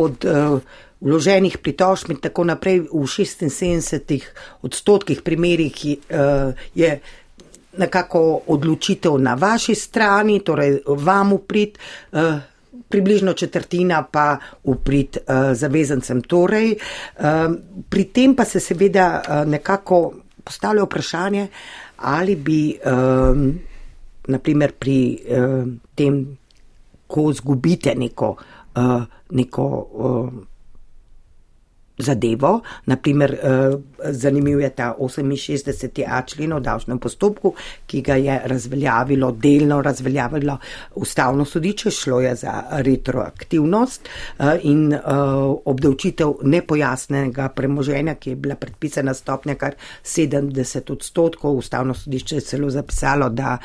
[0.00, 0.60] od eh,
[1.00, 4.22] vloženih pritožb in tako naprej v 76
[4.62, 5.98] odstotkih primerjih
[6.74, 7.00] je
[7.76, 11.76] nekako odločitev na vaši strani, torej vam uprit,
[12.94, 14.36] približno četrtina pa
[14.70, 15.18] uprit
[15.52, 16.22] zavezancem.
[16.30, 16.76] Torej,
[17.90, 19.08] pri tem pa se seveda
[19.46, 19.98] nekako
[20.44, 21.48] postavlja vprašanje,
[22.06, 22.60] ali bi
[24.30, 24.98] naprimer pri
[25.98, 26.22] tem
[27.06, 28.36] ko izgubite neko,
[28.76, 30.28] uh, neko uh,
[31.98, 32.60] zadevo.
[32.86, 33.80] Naprimer, uh,
[34.10, 36.26] zanimiv je ta 68.
[36.26, 37.54] člen o davčnem postopku,
[37.86, 40.58] ki ga je razveljavilo, delno razveljavilo
[40.94, 45.00] ustavno sodiče, šlo je za retroaktivnost uh, in uh,
[45.64, 51.56] obdavčitev nepojasnenega premoženja, ki je bila predpisana stopnja kar 70 odstotkov.
[51.56, 53.58] Ustavno sodiče je celo zapisalo, da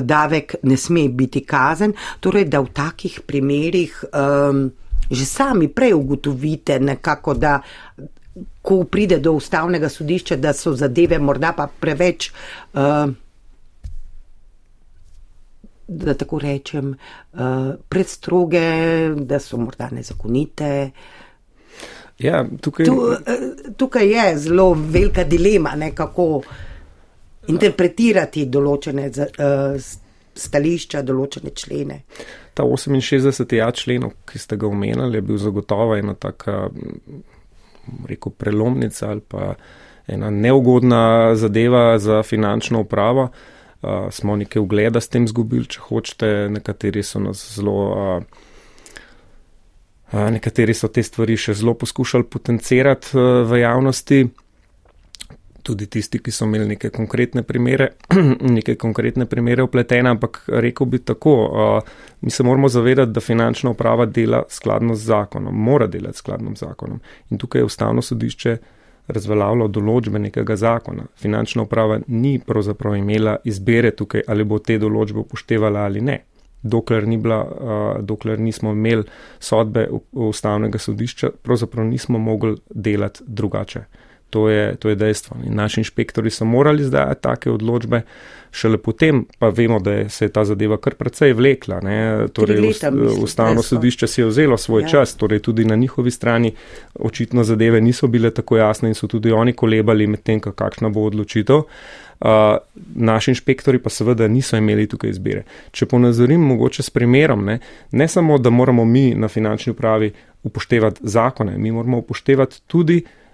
[0.00, 4.70] davek ne sme biti kazen, torej da v takih primerih um,
[5.10, 7.60] že sami prej ugotovite, nekako, da
[8.62, 12.30] ko pride do ustavnega sodišča, da so zadeve morda pa preveč,
[12.74, 13.08] uh,
[15.88, 16.96] da tako rečem,
[17.32, 18.66] uh, predstroge,
[19.16, 20.90] da so morda nezakonite.
[22.18, 22.86] Ja, tukaj...
[22.86, 26.42] Tu, uh, tukaj je zelo velika dilema, ne, kako
[27.48, 29.78] interpretirati določene uh,
[30.36, 32.02] stališča, določene člene.
[32.56, 33.72] Ta 68.
[33.76, 36.68] člen, ki ste ga omenjali, je bil zagotovo ena taka,
[38.08, 39.54] rekel, prelomnica ali pa
[40.06, 43.30] ena neugodna zadeva za finančno upravo.
[43.86, 47.80] Uh, smo nekaj ugleda s tem zgubili, če hočete, nekateri so nas zelo.
[47.92, 48.44] Uh,
[50.06, 54.20] Nekateri so te stvari še zelo poskušali potencirati v javnosti,
[55.66, 57.88] tudi tisti, ki so imeli neke konkretne primere,
[58.56, 63.72] neke konkretne primere upletene, ampak rekel bi tako, uh, mi se moramo zavedati, da finančna
[63.74, 67.00] uprava dela skladno z zakonom, mora delati skladno z zakonom.
[67.30, 68.56] In tukaj je ustavno sodišče
[69.08, 71.06] razveljavilo določbe nekega zakona.
[71.18, 76.20] Finančna uprava ni pravzaprav imela izbere tukaj, ali bo te določbe upoštevala ali ne.
[76.66, 79.04] Dokler, ni bila, uh, dokler nismo imeli
[79.38, 83.86] sodbe ustavnega sodišča, pravzaprav nismo mogli delati drugače.
[84.36, 85.36] To je, to je dejstvo.
[85.46, 88.02] In naši inšpektori so morali zdaj take odločbe,
[88.52, 91.80] šele potem pa vemo, da se je ta zadeva kar precej vlekla.
[92.36, 94.88] Torej, leta, mislim, ustavno sodišče si je vzelo svoj ja.
[94.88, 96.52] čas, torej tudi na njihovi strani
[96.94, 101.08] očitno zadeve niso bile tako jasne in so tudi oni kolebali med tem, kakšna bo
[101.08, 101.64] odločitev.
[102.20, 102.28] Uh,
[102.94, 105.44] naši inšpektori pa seveda niso imeli tukaj izbire.
[105.72, 107.58] Če ponazorim mogoče s primerom, ne,
[107.92, 113.25] ne samo, da moramo mi na finančni upravi upoštevati zakone, mi moramo upoštevati tudi Eh,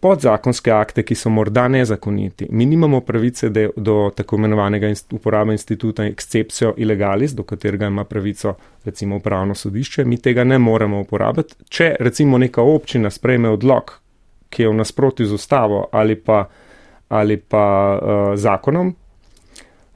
[0.00, 2.46] podzakonske akte, ki so morda nezakoniti.
[2.50, 8.04] Mi nimamo pravice de, do tako imenovanega inst, uporabe instituta excepcio illegalis, do katerega ima
[8.04, 11.54] pravico recimo upravno sodišče, mi tega ne moremo uporabiti.
[11.68, 13.92] Če recimo neka občina sprejme odlog,
[14.48, 16.46] ki je v nasprotju z ustavo ali pa,
[17.08, 17.66] ali pa
[18.00, 18.94] uh, zakonom,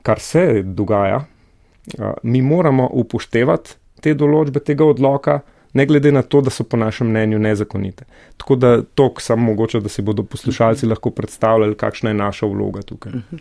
[0.02, 5.40] kar se dogaja, uh, mi moramo upoštevati te določbe tega odloka,
[5.74, 8.04] ne glede na to, da so po našem mnenju nezakonite.
[8.36, 12.82] Tako da to, samo mogoče, da si bodo poslušalci lahko predstavljali, kakšna je naša vloga
[12.82, 13.12] tukaj.
[13.12, 13.36] Mhm.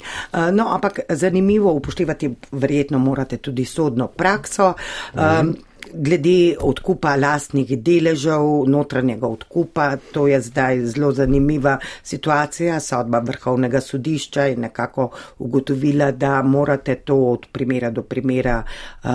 [0.55, 4.73] No, ampak zanimivo upoštevati, verjetno morate tudi sodno prakso.
[5.13, 5.55] Um,
[5.93, 12.79] glede odkupa lastnih deležev, notranjega odkupa, to je zdaj zelo zanimiva situacija.
[12.79, 18.63] Sodba vrhovnega sodišča je nekako ugotovila, da morate to od primera do primera
[19.03, 19.09] uh,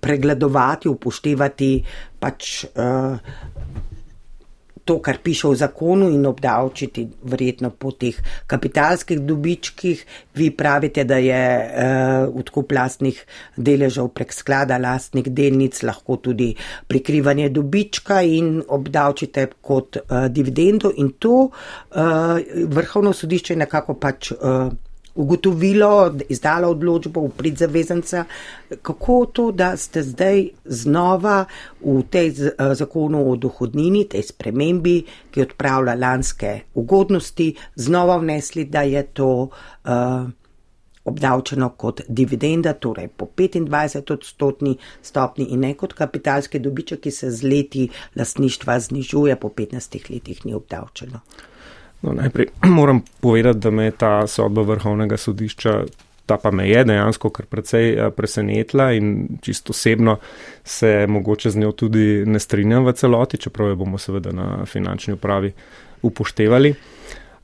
[0.00, 1.72] pregledovati, upoštevati
[2.20, 2.64] pač.
[2.74, 3.16] Uh,
[4.84, 8.16] to, kar piše v zakonu in obdavčiti verjetno po teh
[8.46, 10.04] kapitalskih dobičkih.
[10.34, 13.22] Vi pravite, da je uh, odkup lastnih
[13.56, 16.52] deležev prek sklada lastnih delnic lahko tudi
[16.88, 24.32] prikrivanje dobička in obdavčite kot uh, dividendo in to uh, vrhovno sodišče nekako pač.
[24.32, 24.72] Uh,
[25.14, 28.24] ugotovilo, izdalo odločbo v prid zavezanca.
[28.82, 31.44] Kako to, da ste zdaj znova
[31.80, 38.82] v tej eh, zakonu o dohodnini, tej spremembi, ki odpravlja lanske ugodnosti, znova vnesli, da
[38.82, 40.28] je to uh,
[41.04, 47.30] obdavčeno kot dividenda, torej po 25 odstotni stopni in ne kot kapitalski dobiček, ki se
[47.30, 51.20] z leti lastništva znižuje, po 15 letih ni obdavčeno.
[52.02, 52.46] No, najprej
[52.78, 55.82] moram povedati, da me je ta sodba vrhovnega sodišča,
[56.26, 60.16] ta pa me je dejansko kar precej eh, presenetila in čisto osebno
[60.64, 65.14] se mogoče z njo tudi ne strinjam v celoti, čeprav jo bomo seveda na finančni
[65.14, 65.52] upravi
[66.02, 66.74] upoštevali.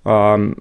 [0.04, 0.54] Um,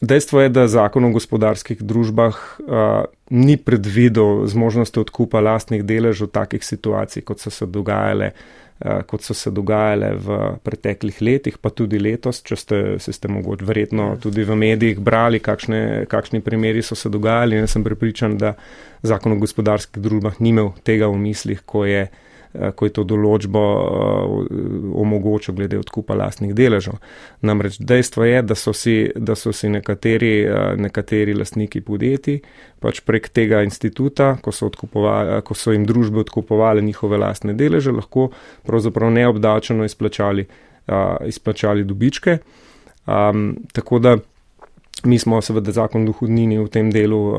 [0.00, 6.32] dejstvo je, da zakon o gospodarskih družbah uh, ni predvidel zmožnosti odkupa lastnih deležev v
[6.32, 11.68] takih situacij, kot so se dogajale uh, kot so se dogajale v preteklih letih, pa
[11.70, 16.82] tudi letos, če ste se ste mogoče verjetno tudi v medijih brali, kakšne, kakšni primeri
[16.82, 17.60] so se dogajali.
[17.60, 18.54] Jaz sem pripričan, da
[19.02, 22.92] zakon o gospodarskih družbah ni imel tega v mislih, ko je uh, Eh, ko je
[22.94, 24.54] to določbo eh,
[24.98, 26.98] omogočil glede odkupa lastnih deležev.
[27.46, 32.40] Namreč dejstvo je, da so si, da so si nekateri, eh, nekateri lastniki podjetij
[32.80, 38.30] pač prek tega instituta, ko so, ko so jim družbe odkupovali njihove lastne deleže, lahko
[38.64, 40.46] pravzaprav neobdačeno izplačali,
[41.28, 42.38] izplačali dobičke.
[43.04, 44.14] Um, tako da
[45.04, 47.38] Mi smo seveda zakon dohodnini v tem delu uh,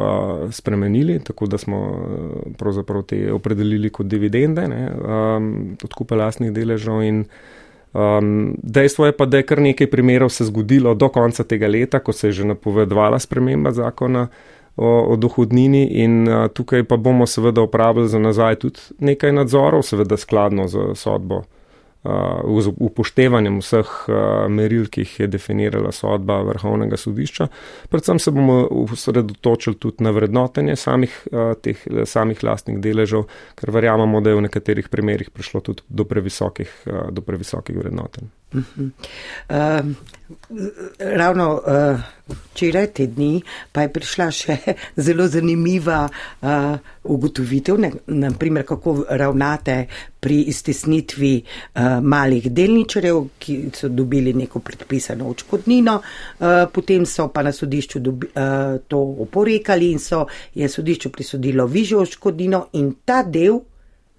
[0.52, 5.52] spremenili, tako da smo uh, pravzaprav te opredelili kot dividende, ne, um,
[5.84, 7.04] odkupe lastnih deležev.
[7.06, 7.19] In,
[7.93, 12.00] um, dejstvo je pa, da je kar nekaj primerov se zgodilo do konca tega leta,
[12.00, 14.28] ko se je že napovedovala sprememba zakona
[14.76, 19.86] o, o dohodnini in uh, tukaj pa bomo seveda upravili za nazaj tudi nekaj nadzorov,
[19.86, 21.43] seveda skladno z sodbo
[22.02, 23.92] z upoštevanjem vseh
[24.50, 27.48] meril, ki jih je definirala sodba vrhovnega sodišča.
[27.94, 31.14] Predvsem se bomo usredotočili tudi na vrednotenje samih,
[31.62, 36.74] teh, samih lastnih deležev, ker verjamemo, da je v nekaterih primerjih prišlo tudi do previsokih,
[37.14, 38.40] do previsokih vrednotenj.
[38.54, 38.58] Uh,
[41.00, 41.62] ravno
[42.28, 44.58] včeraj, uh, te dni, pa je prišla še
[45.08, 49.78] zelo zanimiva uh, ugotovitev, ne, naprimer, kako ravnate
[50.20, 57.46] pri iztisnitvi uh, malih delničarjev, ki so dobili neko predpisano očkodnino, uh, potem so pa
[57.48, 63.24] na sodišču dobi, uh, to oporekali in so je sodišču prisodilo vižjo očkodnino in ta
[63.24, 63.62] del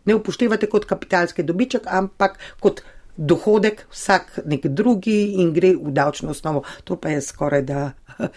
[0.05, 2.83] ne upoštevate kot kapitalski dobiček, ampak kot
[3.17, 6.63] dohodek, vsak nek drugi in gre v davčno osnovo.
[6.85, 7.93] To pa je skoraj da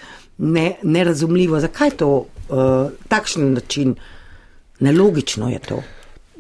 [0.55, 1.59] ne, nerazumljivo.
[1.59, 3.95] Zakaj to uh, takšen način?
[4.79, 5.83] Nelogično je to.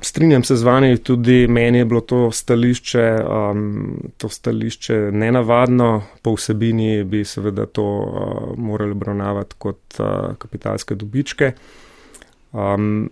[0.01, 6.33] Strinjam se z vami, tudi meni je bilo to stališče, um, to stališče nenavadno, po
[6.35, 11.51] vsebini bi seveda to uh, morali obravnavati kot uh, kapitalske dobičke.
[12.51, 13.09] Um,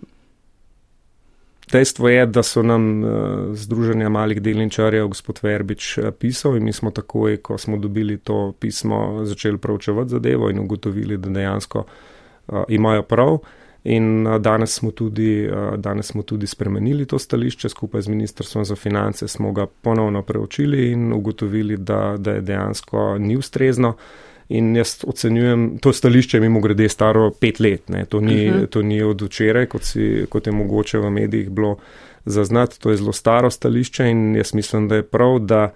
[1.74, 3.10] Dejstvo je, da so nam uh,
[3.52, 8.52] Združenja malih delničarjev gospod Verbič uh, pisal in mi smo takoj, ko smo dobili to
[8.60, 13.38] pismo, začeli pravčevati zadevo in ugotovili, da dejansko uh, imajo prav.
[13.84, 19.28] In danes smo, tudi, danes smo tudi spremenili to stališče, skupaj z Ministrstvom za finance
[19.28, 23.96] smo ga ponovno preučili in ugotovili, da, da je dejansko ni ustrezno.
[24.44, 28.54] Uh, In jaz ocenjujem, to stališče je mimo grede staro pet let, to ni, uh
[28.54, 28.62] mhm.
[28.62, 28.66] -huh.
[28.66, 31.76] to ni od včeraj, kot, si, kot je mogoče v medijih bilo
[32.24, 35.72] zaznati, to je zelo staro stališče in jaz mislim, da je prav, da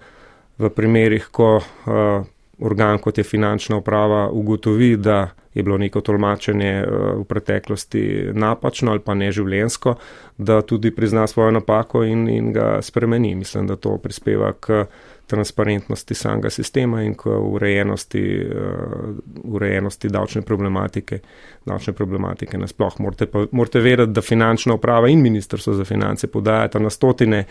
[0.57, 2.25] v primerih, ko uh,
[2.59, 8.99] organ kot je finančna uprava ugotovi, da je bilo neko tolmačenje v preteklosti napačno ali
[8.99, 9.95] pa neživljensko,
[10.37, 13.35] da tudi prizna svojo napako in, in ga spremeni.
[13.35, 14.85] Mislim, da to prispeva k
[15.29, 21.19] transparentnosti samega sistema in k urejenosti, uh, urejenosti davčne problematike,
[21.65, 22.99] davčne problematike nasploh.
[22.99, 27.43] Morate, pa, morate vedeti, da finančna uprava in ministrstvo za finance podajata na stotine,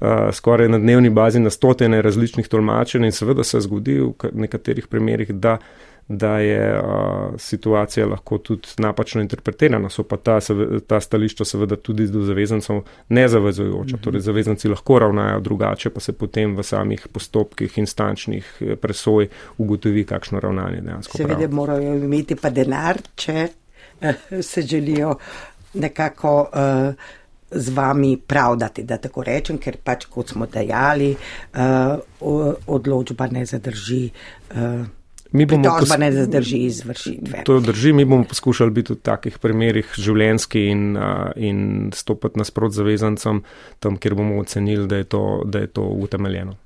[0.00, 4.90] uh, skoraj na dnevni bazi na stotine različnih tolmačenj in seveda se zgodi v nekaterih
[4.90, 5.58] primerjih, da
[6.10, 9.88] da je a, situacija lahko tudi napačno interpretirana.
[9.90, 10.38] So pa ta,
[10.86, 13.96] ta stališča seveda tudi do zavezancev nezavezujoča.
[13.96, 14.02] Mhm.
[14.02, 20.04] Torej, zavezanci lahko ravnajo drugače, pa se potem v samih postopkih instančnih e, presoj ugotovi,
[20.04, 21.16] kakšno ravnanje dejansko.
[21.16, 25.14] Seveda morajo imeti pa denar, če uh, se želijo
[25.74, 26.36] nekako.
[26.52, 27.16] Uh,
[27.52, 31.08] Z vami pravdati, da tako rečem, ker pač, kot smo dejali,
[31.58, 34.04] uh, odločba ne zadrži
[34.54, 34.84] uh,
[35.32, 37.42] Mi bomo da ne zadrži izvršitve.
[37.44, 40.96] To drži, mi bomo poskušali biti v takih primerih življenski in,
[41.36, 43.42] in stopiti nasprot zavezancem
[43.78, 46.56] tam, kjer bomo ocenili, da je to, da je to utemeljeno.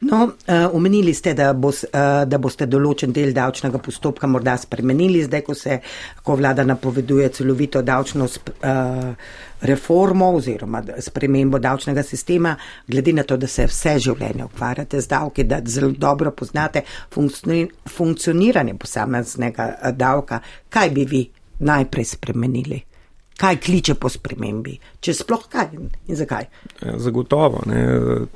[0.00, 5.22] No, uh, omenili ste, da, bo, uh, da boste določen del davčnega postopka morda spremenili,
[5.26, 5.78] zdaj, ko se,
[6.22, 9.14] ko vlada napoveduje celovito davčno sp, uh,
[9.60, 12.56] reformo oziroma spremembo davčnega sistema,
[12.88, 18.74] glede na to, da se vse življenje ukvarjate z davki, da zelo dobro poznate funkcioniranje
[18.80, 21.26] posameznega davka, kaj bi vi
[21.60, 22.80] najprej spremenili?
[23.40, 26.46] Kaj kliče po spremembi, če sploh kaj in zakaj.
[26.82, 27.62] Ja, zagotovo.
[27.70, 27.84] Ne.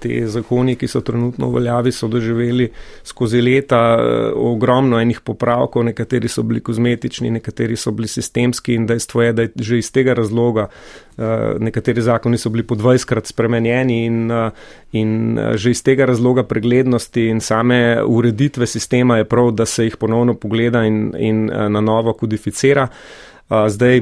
[0.00, 2.70] Te zakoni, ki so trenutno veljavi, so doživeli
[3.04, 8.86] skozi leta eh, ogromno enih popravkov, nekateri so bili kozmetični, nekateri so bili sistemski in
[8.88, 13.28] dejstvo je, da je že iz tega razloga eh, nekateri zakoni so bili po 20krat
[13.28, 14.50] spremenjeni in, eh,
[14.92, 19.96] in že iz tega razloga preglednosti in same ureditve sistema je prav, da se jih
[20.00, 22.88] ponovno pogleda in, in na novo kodificira.
[23.68, 24.00] Zdaj,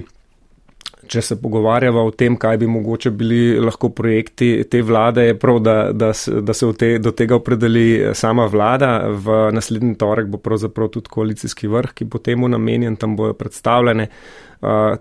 [1.09, 5.59] če se pogovarjava o tem, kaj bi mogoče bili lahko projekti te vlade, je prav,
[5.65, 8.93] da, da, da se te, do tega opredeli sama vlada.
[9.09, 14.09] V naslednji torek bo pravzaprav tudi koalicijski vrh, ki bo temu namenjen, tam bojo predstavljene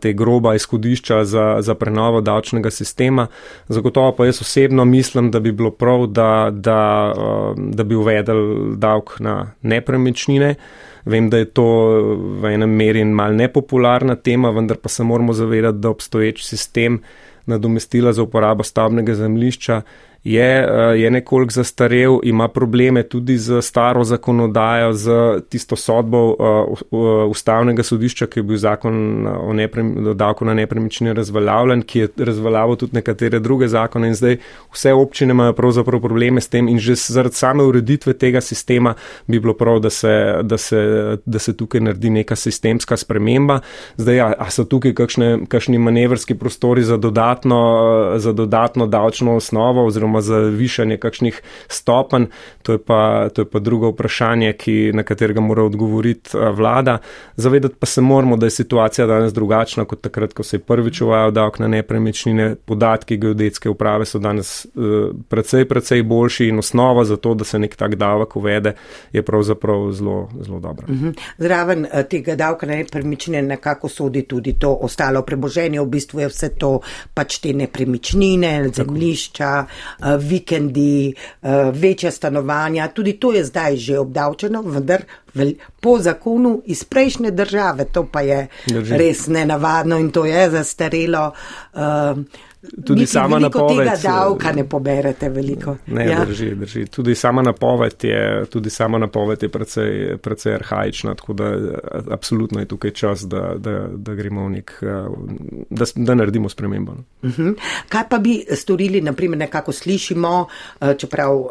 [0.02, 3.28] te groba izhodišča za, za prenovo davčnega sistema.
[3.70, 7.14] Zagotovo pa jaz osebno mislim, da bi bilo prav, da, da,
[7.58, 10.56] da bi uvedel davk na nepremičnine.
[11.06, 11.66] Vem, da je to
[12.42, 17.02] v enem meri mal nepopularna tema, vendar pa se moramo zavedati, da obstoječ sistem
[17.46, 19.82] nadomestila za uporabo stavbnega zemlišča
[20.24, 25.12] je, eh, je nekoliko zastarel, ima probleme tudi z staro zakonodajo, z
[25.50, 26.96] tisto sodbo eh,
[27.28, 32.76] ustavnega sodišča, ki je bil zakon o, neprem, davku na nepremičnine razveljavljen, ki je razveljavil
[32.76, 34.38] tudi nekatere druge zakone in zdaj
[34.74, 38.94] vse občine imajo pravzaprav probleme s tem in že zaradi same ureditve tega sistema
[39.28, 40.78] bi bilo prav, da se, da se,
[41.26, 43.60] da se tukaj naredi neka sistemska sprememba.
[43.98, 47.60] Zdaj, a, a so tukaj kakšne, kakšni manevrski prostori za dodatno,
[48.18, 52.26] za dodatno davčno osnovo oziroma oziroma za višanje kakšnih stopenj.
[52.64, 52.78] To,
[53.34, 56.98] to je pa drugo vprašanje, ki, na katerega mora odgovoriti vlada.
[57.36, 61.02] Zavedati pa se moramo, da je situacija danes drugačna kot takrat, ko se je prvič
[61.02, 62.56] uvajal davek na nepremičnine.
[62.66, 67.60] Podatki geodetske uprave so danes uh, precej, precej boljši in osnova za to, da se
[67.60, 68.76] nek tak davek uvede,
[69.14, 70.86] je pravzaprav zelo, zelo dobra.
[70.90, 71.08] Uh mhm.
[71.08, 71.20] -huh.
[71.38, 76.50] Zraven tega davka na nepremičnine nekako sodi tudi to ostalo preboženje, v bistvu je vse
[76.50, 76.80] to
[77.14, 82.88] pač te nepremičnine, zemlišča, uh, vikendi, uh, večja stanovanja.
[82.88, 85.04] Tudi to je zdaj že obdavčeno, vendar
[85.80, 87.86] po zakonu iz prejšnje države.
[87.86, 88.98] To pa je Drži.
[88.98, 91.32] res nenavadno in to je zastarelo.
[91.74, 92.24] Uh,
[92.86, 93.78] Tudi sama napoved.
[93.78, 95.78] Tega davka ne poberete veliko.
[95.88, 96.26] Ne, ja.
[96.26, 96.86] drži, drži.
[96.86, 101.54] Tudi sama napoved je, tudi sama napoved je precej, precej arhajična, tako da
[102.12, 104.74] absolutno je tukaj čas, da, da, da gremo v nek,
[105.70, 106.92] da, da naredimo spremembo.
[106.92, 107.04] Uh no.
[107.22, 107.42] -huh.
[107.42, 107.50] Mhm.
[107.90, 110.48] Kaj pa bi storili, naprimer, nekako slišimo,
[110.98, 111.50] čeprav uh,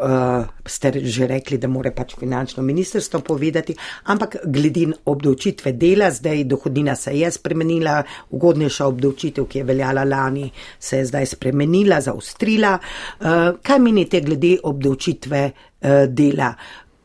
[0.67, 6.97] ste že rekli, da more pač finančno ministrstvo povedati, ampak glede obdavčitve dela, zdaj dohodnina
[6.97, 12.79] se je spremenila, ugodnejša obdavčitev, ki je veljala lani, se je zdaj spremenila, zaustrila.
[12.79, 13.27] Eh,
[13.63, 16.53] kaj menite glede obdavčitve eh, dela?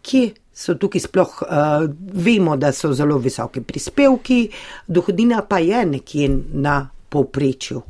[0.01, 4.49] Kje so tukaj sploh, eh, vemo, da so zelo visoki prispevki,
[4.87, 6.77] dohodnina pa je nekje na
[7.09, 7.81] povprečju.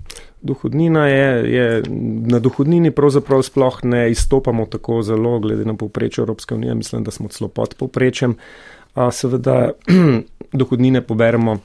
[0.41, 1.83] Dohodnina je, je,
[2.29, 7.11] na dohodnini pravzaprav sploh ne izstopamo tako zelo, glede na povprečje Evropske unije, mislim, da
[7.11, 8.35] smo celo pod povprečjem.
[9.11, 9.71] Seveda,
[10.59, 11.57] dohodnine poberemo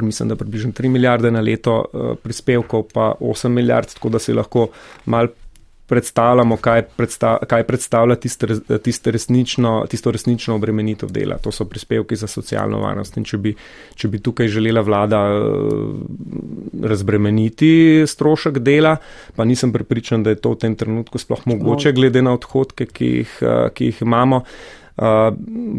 [0.00, 4.32] mislim, da približno 3 milijarde na leto uh, prispevkov, pa 8 milijard, tako da si
[4.32, 4.68] lahko
[5.04, 5.28] mal
[5.88, 8.46] predstavljamo, kaj, predstav, kaj predstavlja tiste,
[8.84, 11.38] tiste resnično, tisto resnično obremenitev dela.
[11.38, 13.16] To so prispevki za socialno varnost.
[13.16, 13.54] In če bi,
[13.96, 15.22] če bi tukaj želela vlada
[16.92, 18.98] razbremeniti strošek dela,
[19.36, 23.10] pa nisem pripričan, da je to v tem trenutku sploh mogoče, glede na odhodke, ki
[23.14, 23.40] jih,
[23.72, 24.44] ki jih imamo,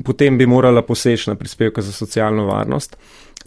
[0.05, 2.97] potem bi morala poseči na prispevke za socialno varnost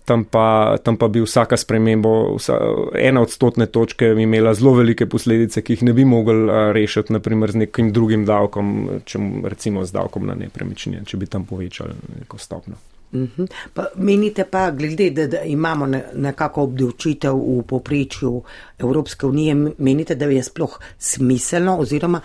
[0.05, 2.59] tam pa, tam pa bi vsaka sprememba, vsa,
[2.99, 7.65] ena odstotne točke, imela zelo velike posledice, ki jih ne bi mogli rešiti, naprimer z
[7.67, 12.81] nekim drugim davkom, če, recimo z davkom na nepremičnine, če bi tam povečali neko stopno.
[13.13, 13.45] Mhm.
[13.75, 18.43] Pa, menite pa, glede, da, da imamo nekako obdavčitev v poprečju
[18.79, 22.21] Evropske unije, menite, da je sploh smiselno oziroma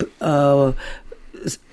[0.00, 0.72] uh,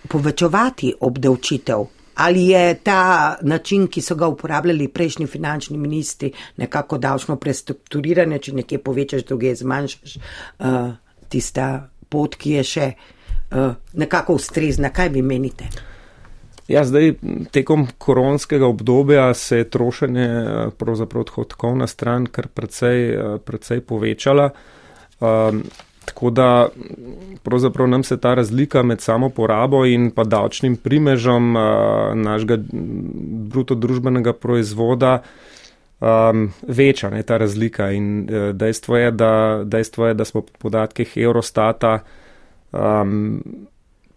[0.08, 1.88] povečevati obdavčitev
[2.20, 8.54] ali je ta način, ki so ga uporabljali prejšnji finančni ministri, nekako davčno prestrukturiranje, če
[8.54, 10.92] nekje povečaš, druge zmanjšaš, uh,
[11.30, 14.92] tista pot, ki je še uh, nekako ustrezna.
[14.92, 15.70] Kaj vi menite?
[16.68, 17.16] Ja, zdaj
[17.56, 20.28] tekom koronskega obdobja se je trošenje
[20.78, 23.16] pravzaprav odhodkovna stran kar precej,
[23.46, 24.52] precej povečala.
[25.20, 25.64] Um,
[26.10, 26.68] Tako da
[27.44, 31.62] pravzaprav nam se ta razlika med samo porabo in pa davčnim primežom uh,
[32.16, 32.58] našega
[33.54, 35.20] bruto družbenega proizvoda
[36.00, 37.92] um, veča, ne ta razlika.
[37.92, 42.00] In uh, dejstvo, je, da, dejstvo je, da smo po podatkih Eurostata
[42.72, 43.44] um,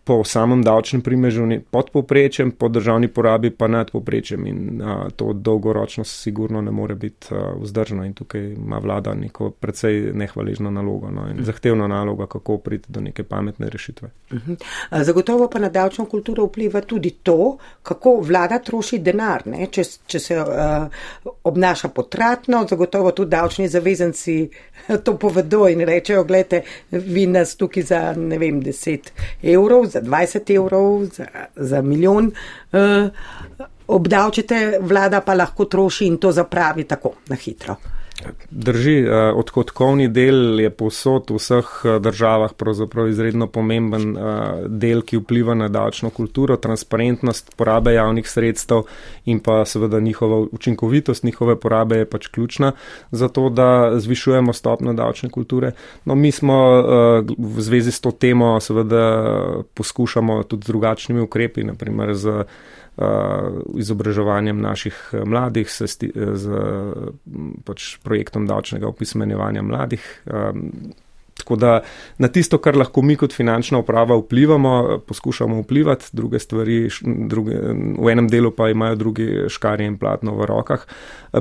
[0.05, 5.33] po samem davčnem primežu pod poprečjem, po državni porabi pa nad poprečjem in a, to
[5.33, 11.11] dolgoročno sigurno ne more biti a, vzdržno in tukaj ima vlada neko precej nehvaležno nalogo
[11.11, 14.09] no, in zahtevno nalogo, kako priti do neke pametne rešitve.
[14.33, 14.53] Mhm.
[14.91, 19.67] Zagotovo pa na davčno kulturo vpliva tudi to, kako vlada troši denar, ne?
[19.71, 20.89] če, če se a,
[21.45, 24.49] obnaša potratno, zagotovo tudi davčni zavezanci
[25.05, 29.11] to povedo in rečejo, gledajte, vi nas tukaj za, ne vem, 10
[29.43, 31.26] evrov za 20 evrov, za,
[31.57, 32.30] za milijon
[32.72, 33.09] uh,
[33.86, 37.76] obdavčite, vlada pa lahko troši in to zapravi tako na hitro.
[38.51, 44.16] Drži, eh, odhodkovni del je posod v vseh eh, državah pravzaprav izredno pomemben
[44.68, 48.85] del, ki vpliva na davčno kulturo, transparentnost porabe javnih sredstev
[49.25, 52.73] in pa seveda njihova učinkovitost njihove porabe je pač ključna
[53.11, 55.73] za to, da zvišujemo stopno davčne kulture.
[56.05, 56.59] No, mi smo
[57.39, 59.03] v zvezi s to temo seveda
[59.75, 62.45] poskušamo tudi z drugačnimi ukrepi, naprimer z
[63.78, 65.97] izobraževanjem naših mladih, s,
[66.36, 66.45] z
[67.64, 70.05] pač projektom davčnega opismenjevanja mladih.
[71.43, 71.80] Tako da
[72.18, 77.57] na tisto, kar lahko mi kot finančna uprava vplivamo, poskušamo vplivati, druge stvari, druge,
[77.99, 80.86] v enem delu pa imajo drugi škarje in platno v rokah.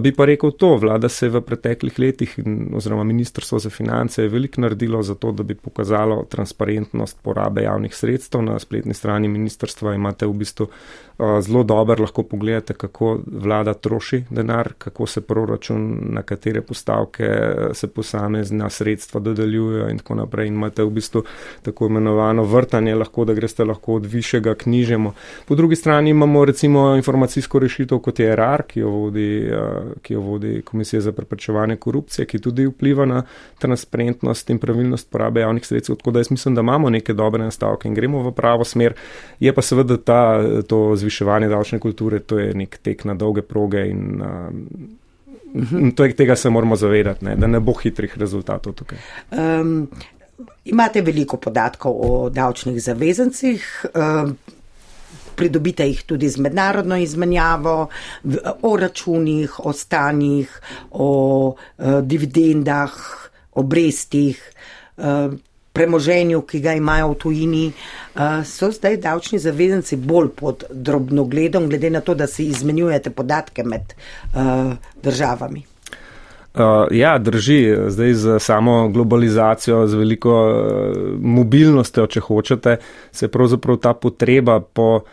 [0.01, 2.33] Bi pa rekel to, vlada se je v preteklih letih
[2.73, 7.95] oziroma ministrstvo za finance je veliko naredilo za to, da bi pokazalo transparentnost porabe javnih
[7.95, 8.41] sredstev.
[8.41, 10.67] Na spletni strani ministrstva imate v bistvu
[11.41, 17.29] zelo dobro, lahko pogledate, kako vlada troši denar, kako se proračun, na katere postavke
[17.73, 20.47] se posamezna sredstva dodeljujejo in tako naprej.
[20.47, 21.23] In imate v bistvu
[21.61, 25.13] tako imenovano vrtanje, lahko da greste lahko od višjega knjižemo.
[25.47, 29.29] Po drugi strani imamo recimo informacijsko rešitev, kot je RR, ki jo vodi,
[30.01, 33.23] ki jo vodi Komisija za preprečevanje korupcije, ki tudi vpliva na
[33.59, 35.95] transparentnost in pravilnost porabe javnih sredstev.
[35.95, 38.93] Tako da jaz mislim, da imamo neke dobre nastavke in gremo v pravo smer.
[39.39, 40.21] Je pa seveda ta,
[40.67, 44.21] to zviševanje davčne kulture, to je nek tek na dolge proge in
[45.53, 48.97] In to je, tega se moramo zavedati, ne, da ne bo hitrih rezultatov tukaj.
[49.31, 49.89] Um,
[50.65, 54.35] imate veliko podatkov o davčnih zavezancih, um,
[55.35, 57.75] pridobite jih tudi z mednarodno izmenjavo,
[58.61, 60.59] o računih, o stanjih,
[60.91, 61.09] o
[61.51, 62.97] uh, dividendah,
[63.59, 64.41] obrestih.
[64.97, 65.33] Uh,
[65.74, 71.89] premoženju, ki ga imajo v tujini, uh, so zdaj davčni zavezanci bolj pod drobnogledom, glede
[71.89, 75.63] na to, da si izmenjujete podatke med uh, državami.
[76.51, 77.76] Uh, ja, drži.
[77.88, 82.78] Zdaj z samo globalizacijo, z veliko uh, mobilnostjo, če hočete,
[83.11, 85.03] se je pravzaprav ta potreba po uh,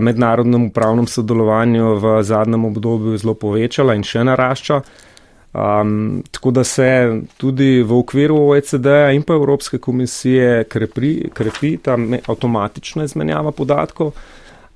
[0.00, 4.82] mednarodnem upravnem sodelovanju v zadnjem obdobju zelo povečala in še narašča.
[4.82, 5.06] Uh,
[5.52, 11.96] Um, tako da se tudi v okviru OECD in pa Evropske komisije krepi, krepi ta
[12.28, 14.12] avtomatična izmenjava podatkov.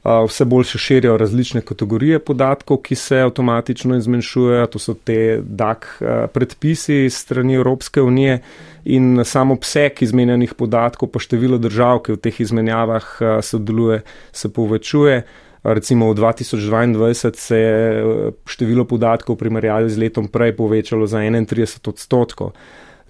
[0.05, 4.67] Uh, vse bolj se širijo različne kategorije podatkov, ki se avtomatično izmenšujejo.
[4.67, 8.41] To so te DAC uh, predpisi strani Evropske unije
[8.85, 14.01] in sam obseg izmenjenih podatkov, pa število držav, ki v teh izmenjavah uh, sodeluje,
[14.33, 15.23] se povečuje.
[15.65, 21.19] Recimo v 2022 se je eh, število podatkov v primerjavi z letom prej povečalo za
[21.21, 22.53] 31 odstotkov.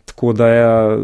[0.05, 0.97] Tako da je,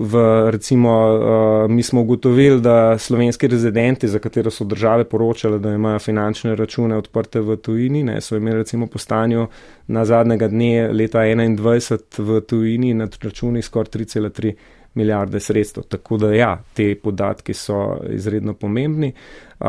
[0.00, 0.14] v,
[0.50, 5.98] recimo, uh, mi smo ugotovili, da slovenski rezidenti, za katero so države poročale, da imajo
[5.98, 9.46] finančne račune odprte v tujini, ne, so imeli recimo po stanju
[9.86, 14.54] na zadnjega dne leta 2021 v tujini na računi skoraj 3,3
[14.96, 15.84] milijarde sredstev.
[15.88, 19.12] Tako da ja, te podatki so izredno pomembni.
[19.60, 19.66] Uh,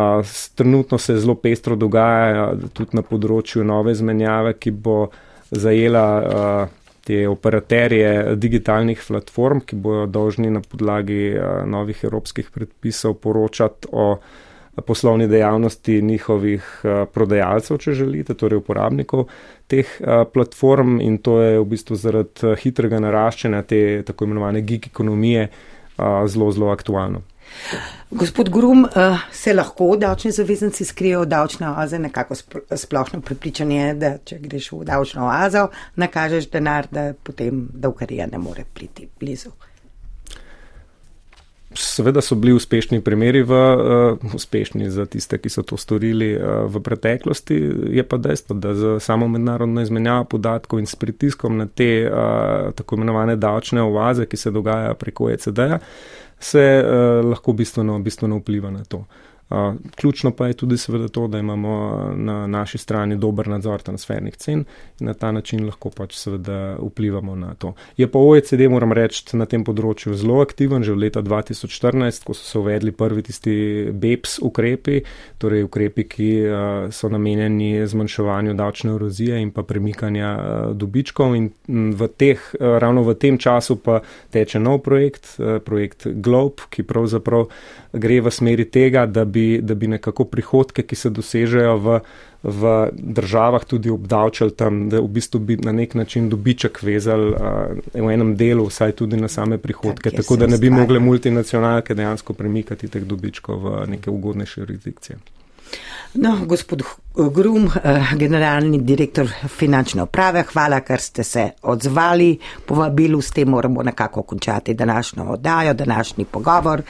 [0.55, 4.97] trenutno se zelo pestro dogaja tudi na področju nove zmenjave, ki bo
[5.51, 6.75] zajela uh,
[7.07, 14.09] te operaterje digitalnih platform, ki bodo dolžni na podlagi uh, novih evropskih predpisov poročati o
[14.86, 19.28] poslovni dejavnosti njihovih uh, prodajalcev, če želite, torej uporabnikov
[19.67, 24.88] teh uh, platform in to je v bistvu zaradi hitrega naraščanja te tako imenovane gig
[24.91, 25.49] ekonomije
[26.28, 27.23] zelo, zelo aktualno.
[28.11, 32.36] Gospod Grum, eh, se lahko davčni zavezanci skrijejo v davčne oaze, nekako
[32.75, 38.63] splošno prepričanje, da če greš v davčno oazo, nakažeš denar, da potem davkarija ne more
[38.73, 39.51] priti blizu.
[41.78, 46.65] Seveda so bili uspešni primeri, v, uh, uspešni za tiste, ki so to storili uh,
[46.65, 47.57] v preteklosti.
[47.93, 52.73] Je pa dejstvo, da za samo mednarodno izmenjavo podatkov in s pritiskom na te uh,
[52.73, 58.38] tako imenovane davčne oaze, ki se dogajajo preko ECD-ja, uh, se uh, lahko bistveno, bistveno
[58.38, 59.05] vpliva na to.
[59.95, 64.66] Ključno pa je tudi seveda to, da imamo na naši strani dober nadzor transfernih cen
[65.00, 67.74] in na ta način lahko pač seveda vplivamo na to.
[67.98, 72.36] Je pa OECD, moram reči, na tem področju zelo aktiven, že v leta 2014, ko
[72.36, 73.56] so se uvedli prvi tisti
[73.93, 75.00] BEPS ukrepi,
[75.39, 76.30] torej ukrepi, ki
[76.91, 80.34] so namenjeni zmanjševanju davčne erozije in pa premikanja
[80.76, 81.50] dobičkov in
[81.95, 84.02] v teh, ravno v tem času pa
[84.36, 87.48] teče nov projekt, projekt Globe, ki pravzaprav
[87.93, 92.00] gre v smeri tega, da bi bi, da bi nekako prihodke, ki se dosežejo v,
[92.44, 92.74] v
[93.20, 98.12] državah, tudi obdavčali tam, da v bistvu bi na nek način dobiček vezali uh, v
[98.18, 102.34] enem delu, vsaj tudi na same prihodke, tak, tako da ne bi mogle multinacionalke dejansko
[102.34, 105.37] premikati teh dobičkov v neke ugodnejše jurisdikcije.
[106.13, 106.82] No, gospod
[107.34, 107.68] Grum,
[108.18, 112.32] generalni direktor finančne uprave, hvala, ker ste se odzvali
[112.65, 116.82] povabilu, s tem moramo nekako končati današnjo oddajo, današnji pogovor.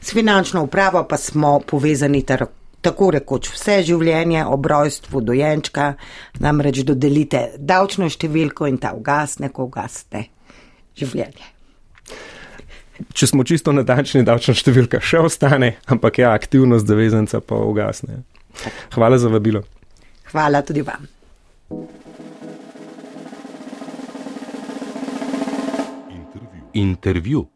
[0.00, 2.46] S finančno upravo pa smo povezani ter
[2.80, 5.94] tako rekoč vse življenje, ob rojstvu dojenčka,
[6.40, 10.26] namreč dodelite davčno številko in ta ugasne, ko ugasne
[10.96, 11.59] življenje.
[13.14, 18.22] Če smo čisto natančni, davčna številka še ostane, ampak ja, aktivnost zavezanca pa ugasne.
[18.94, 19.64] Hvala za vabilo.
[20.32, 21.08] Hvala tudi vam.
[26.10, 26.60] Intervju.
[26.74, 27.46] Intervju.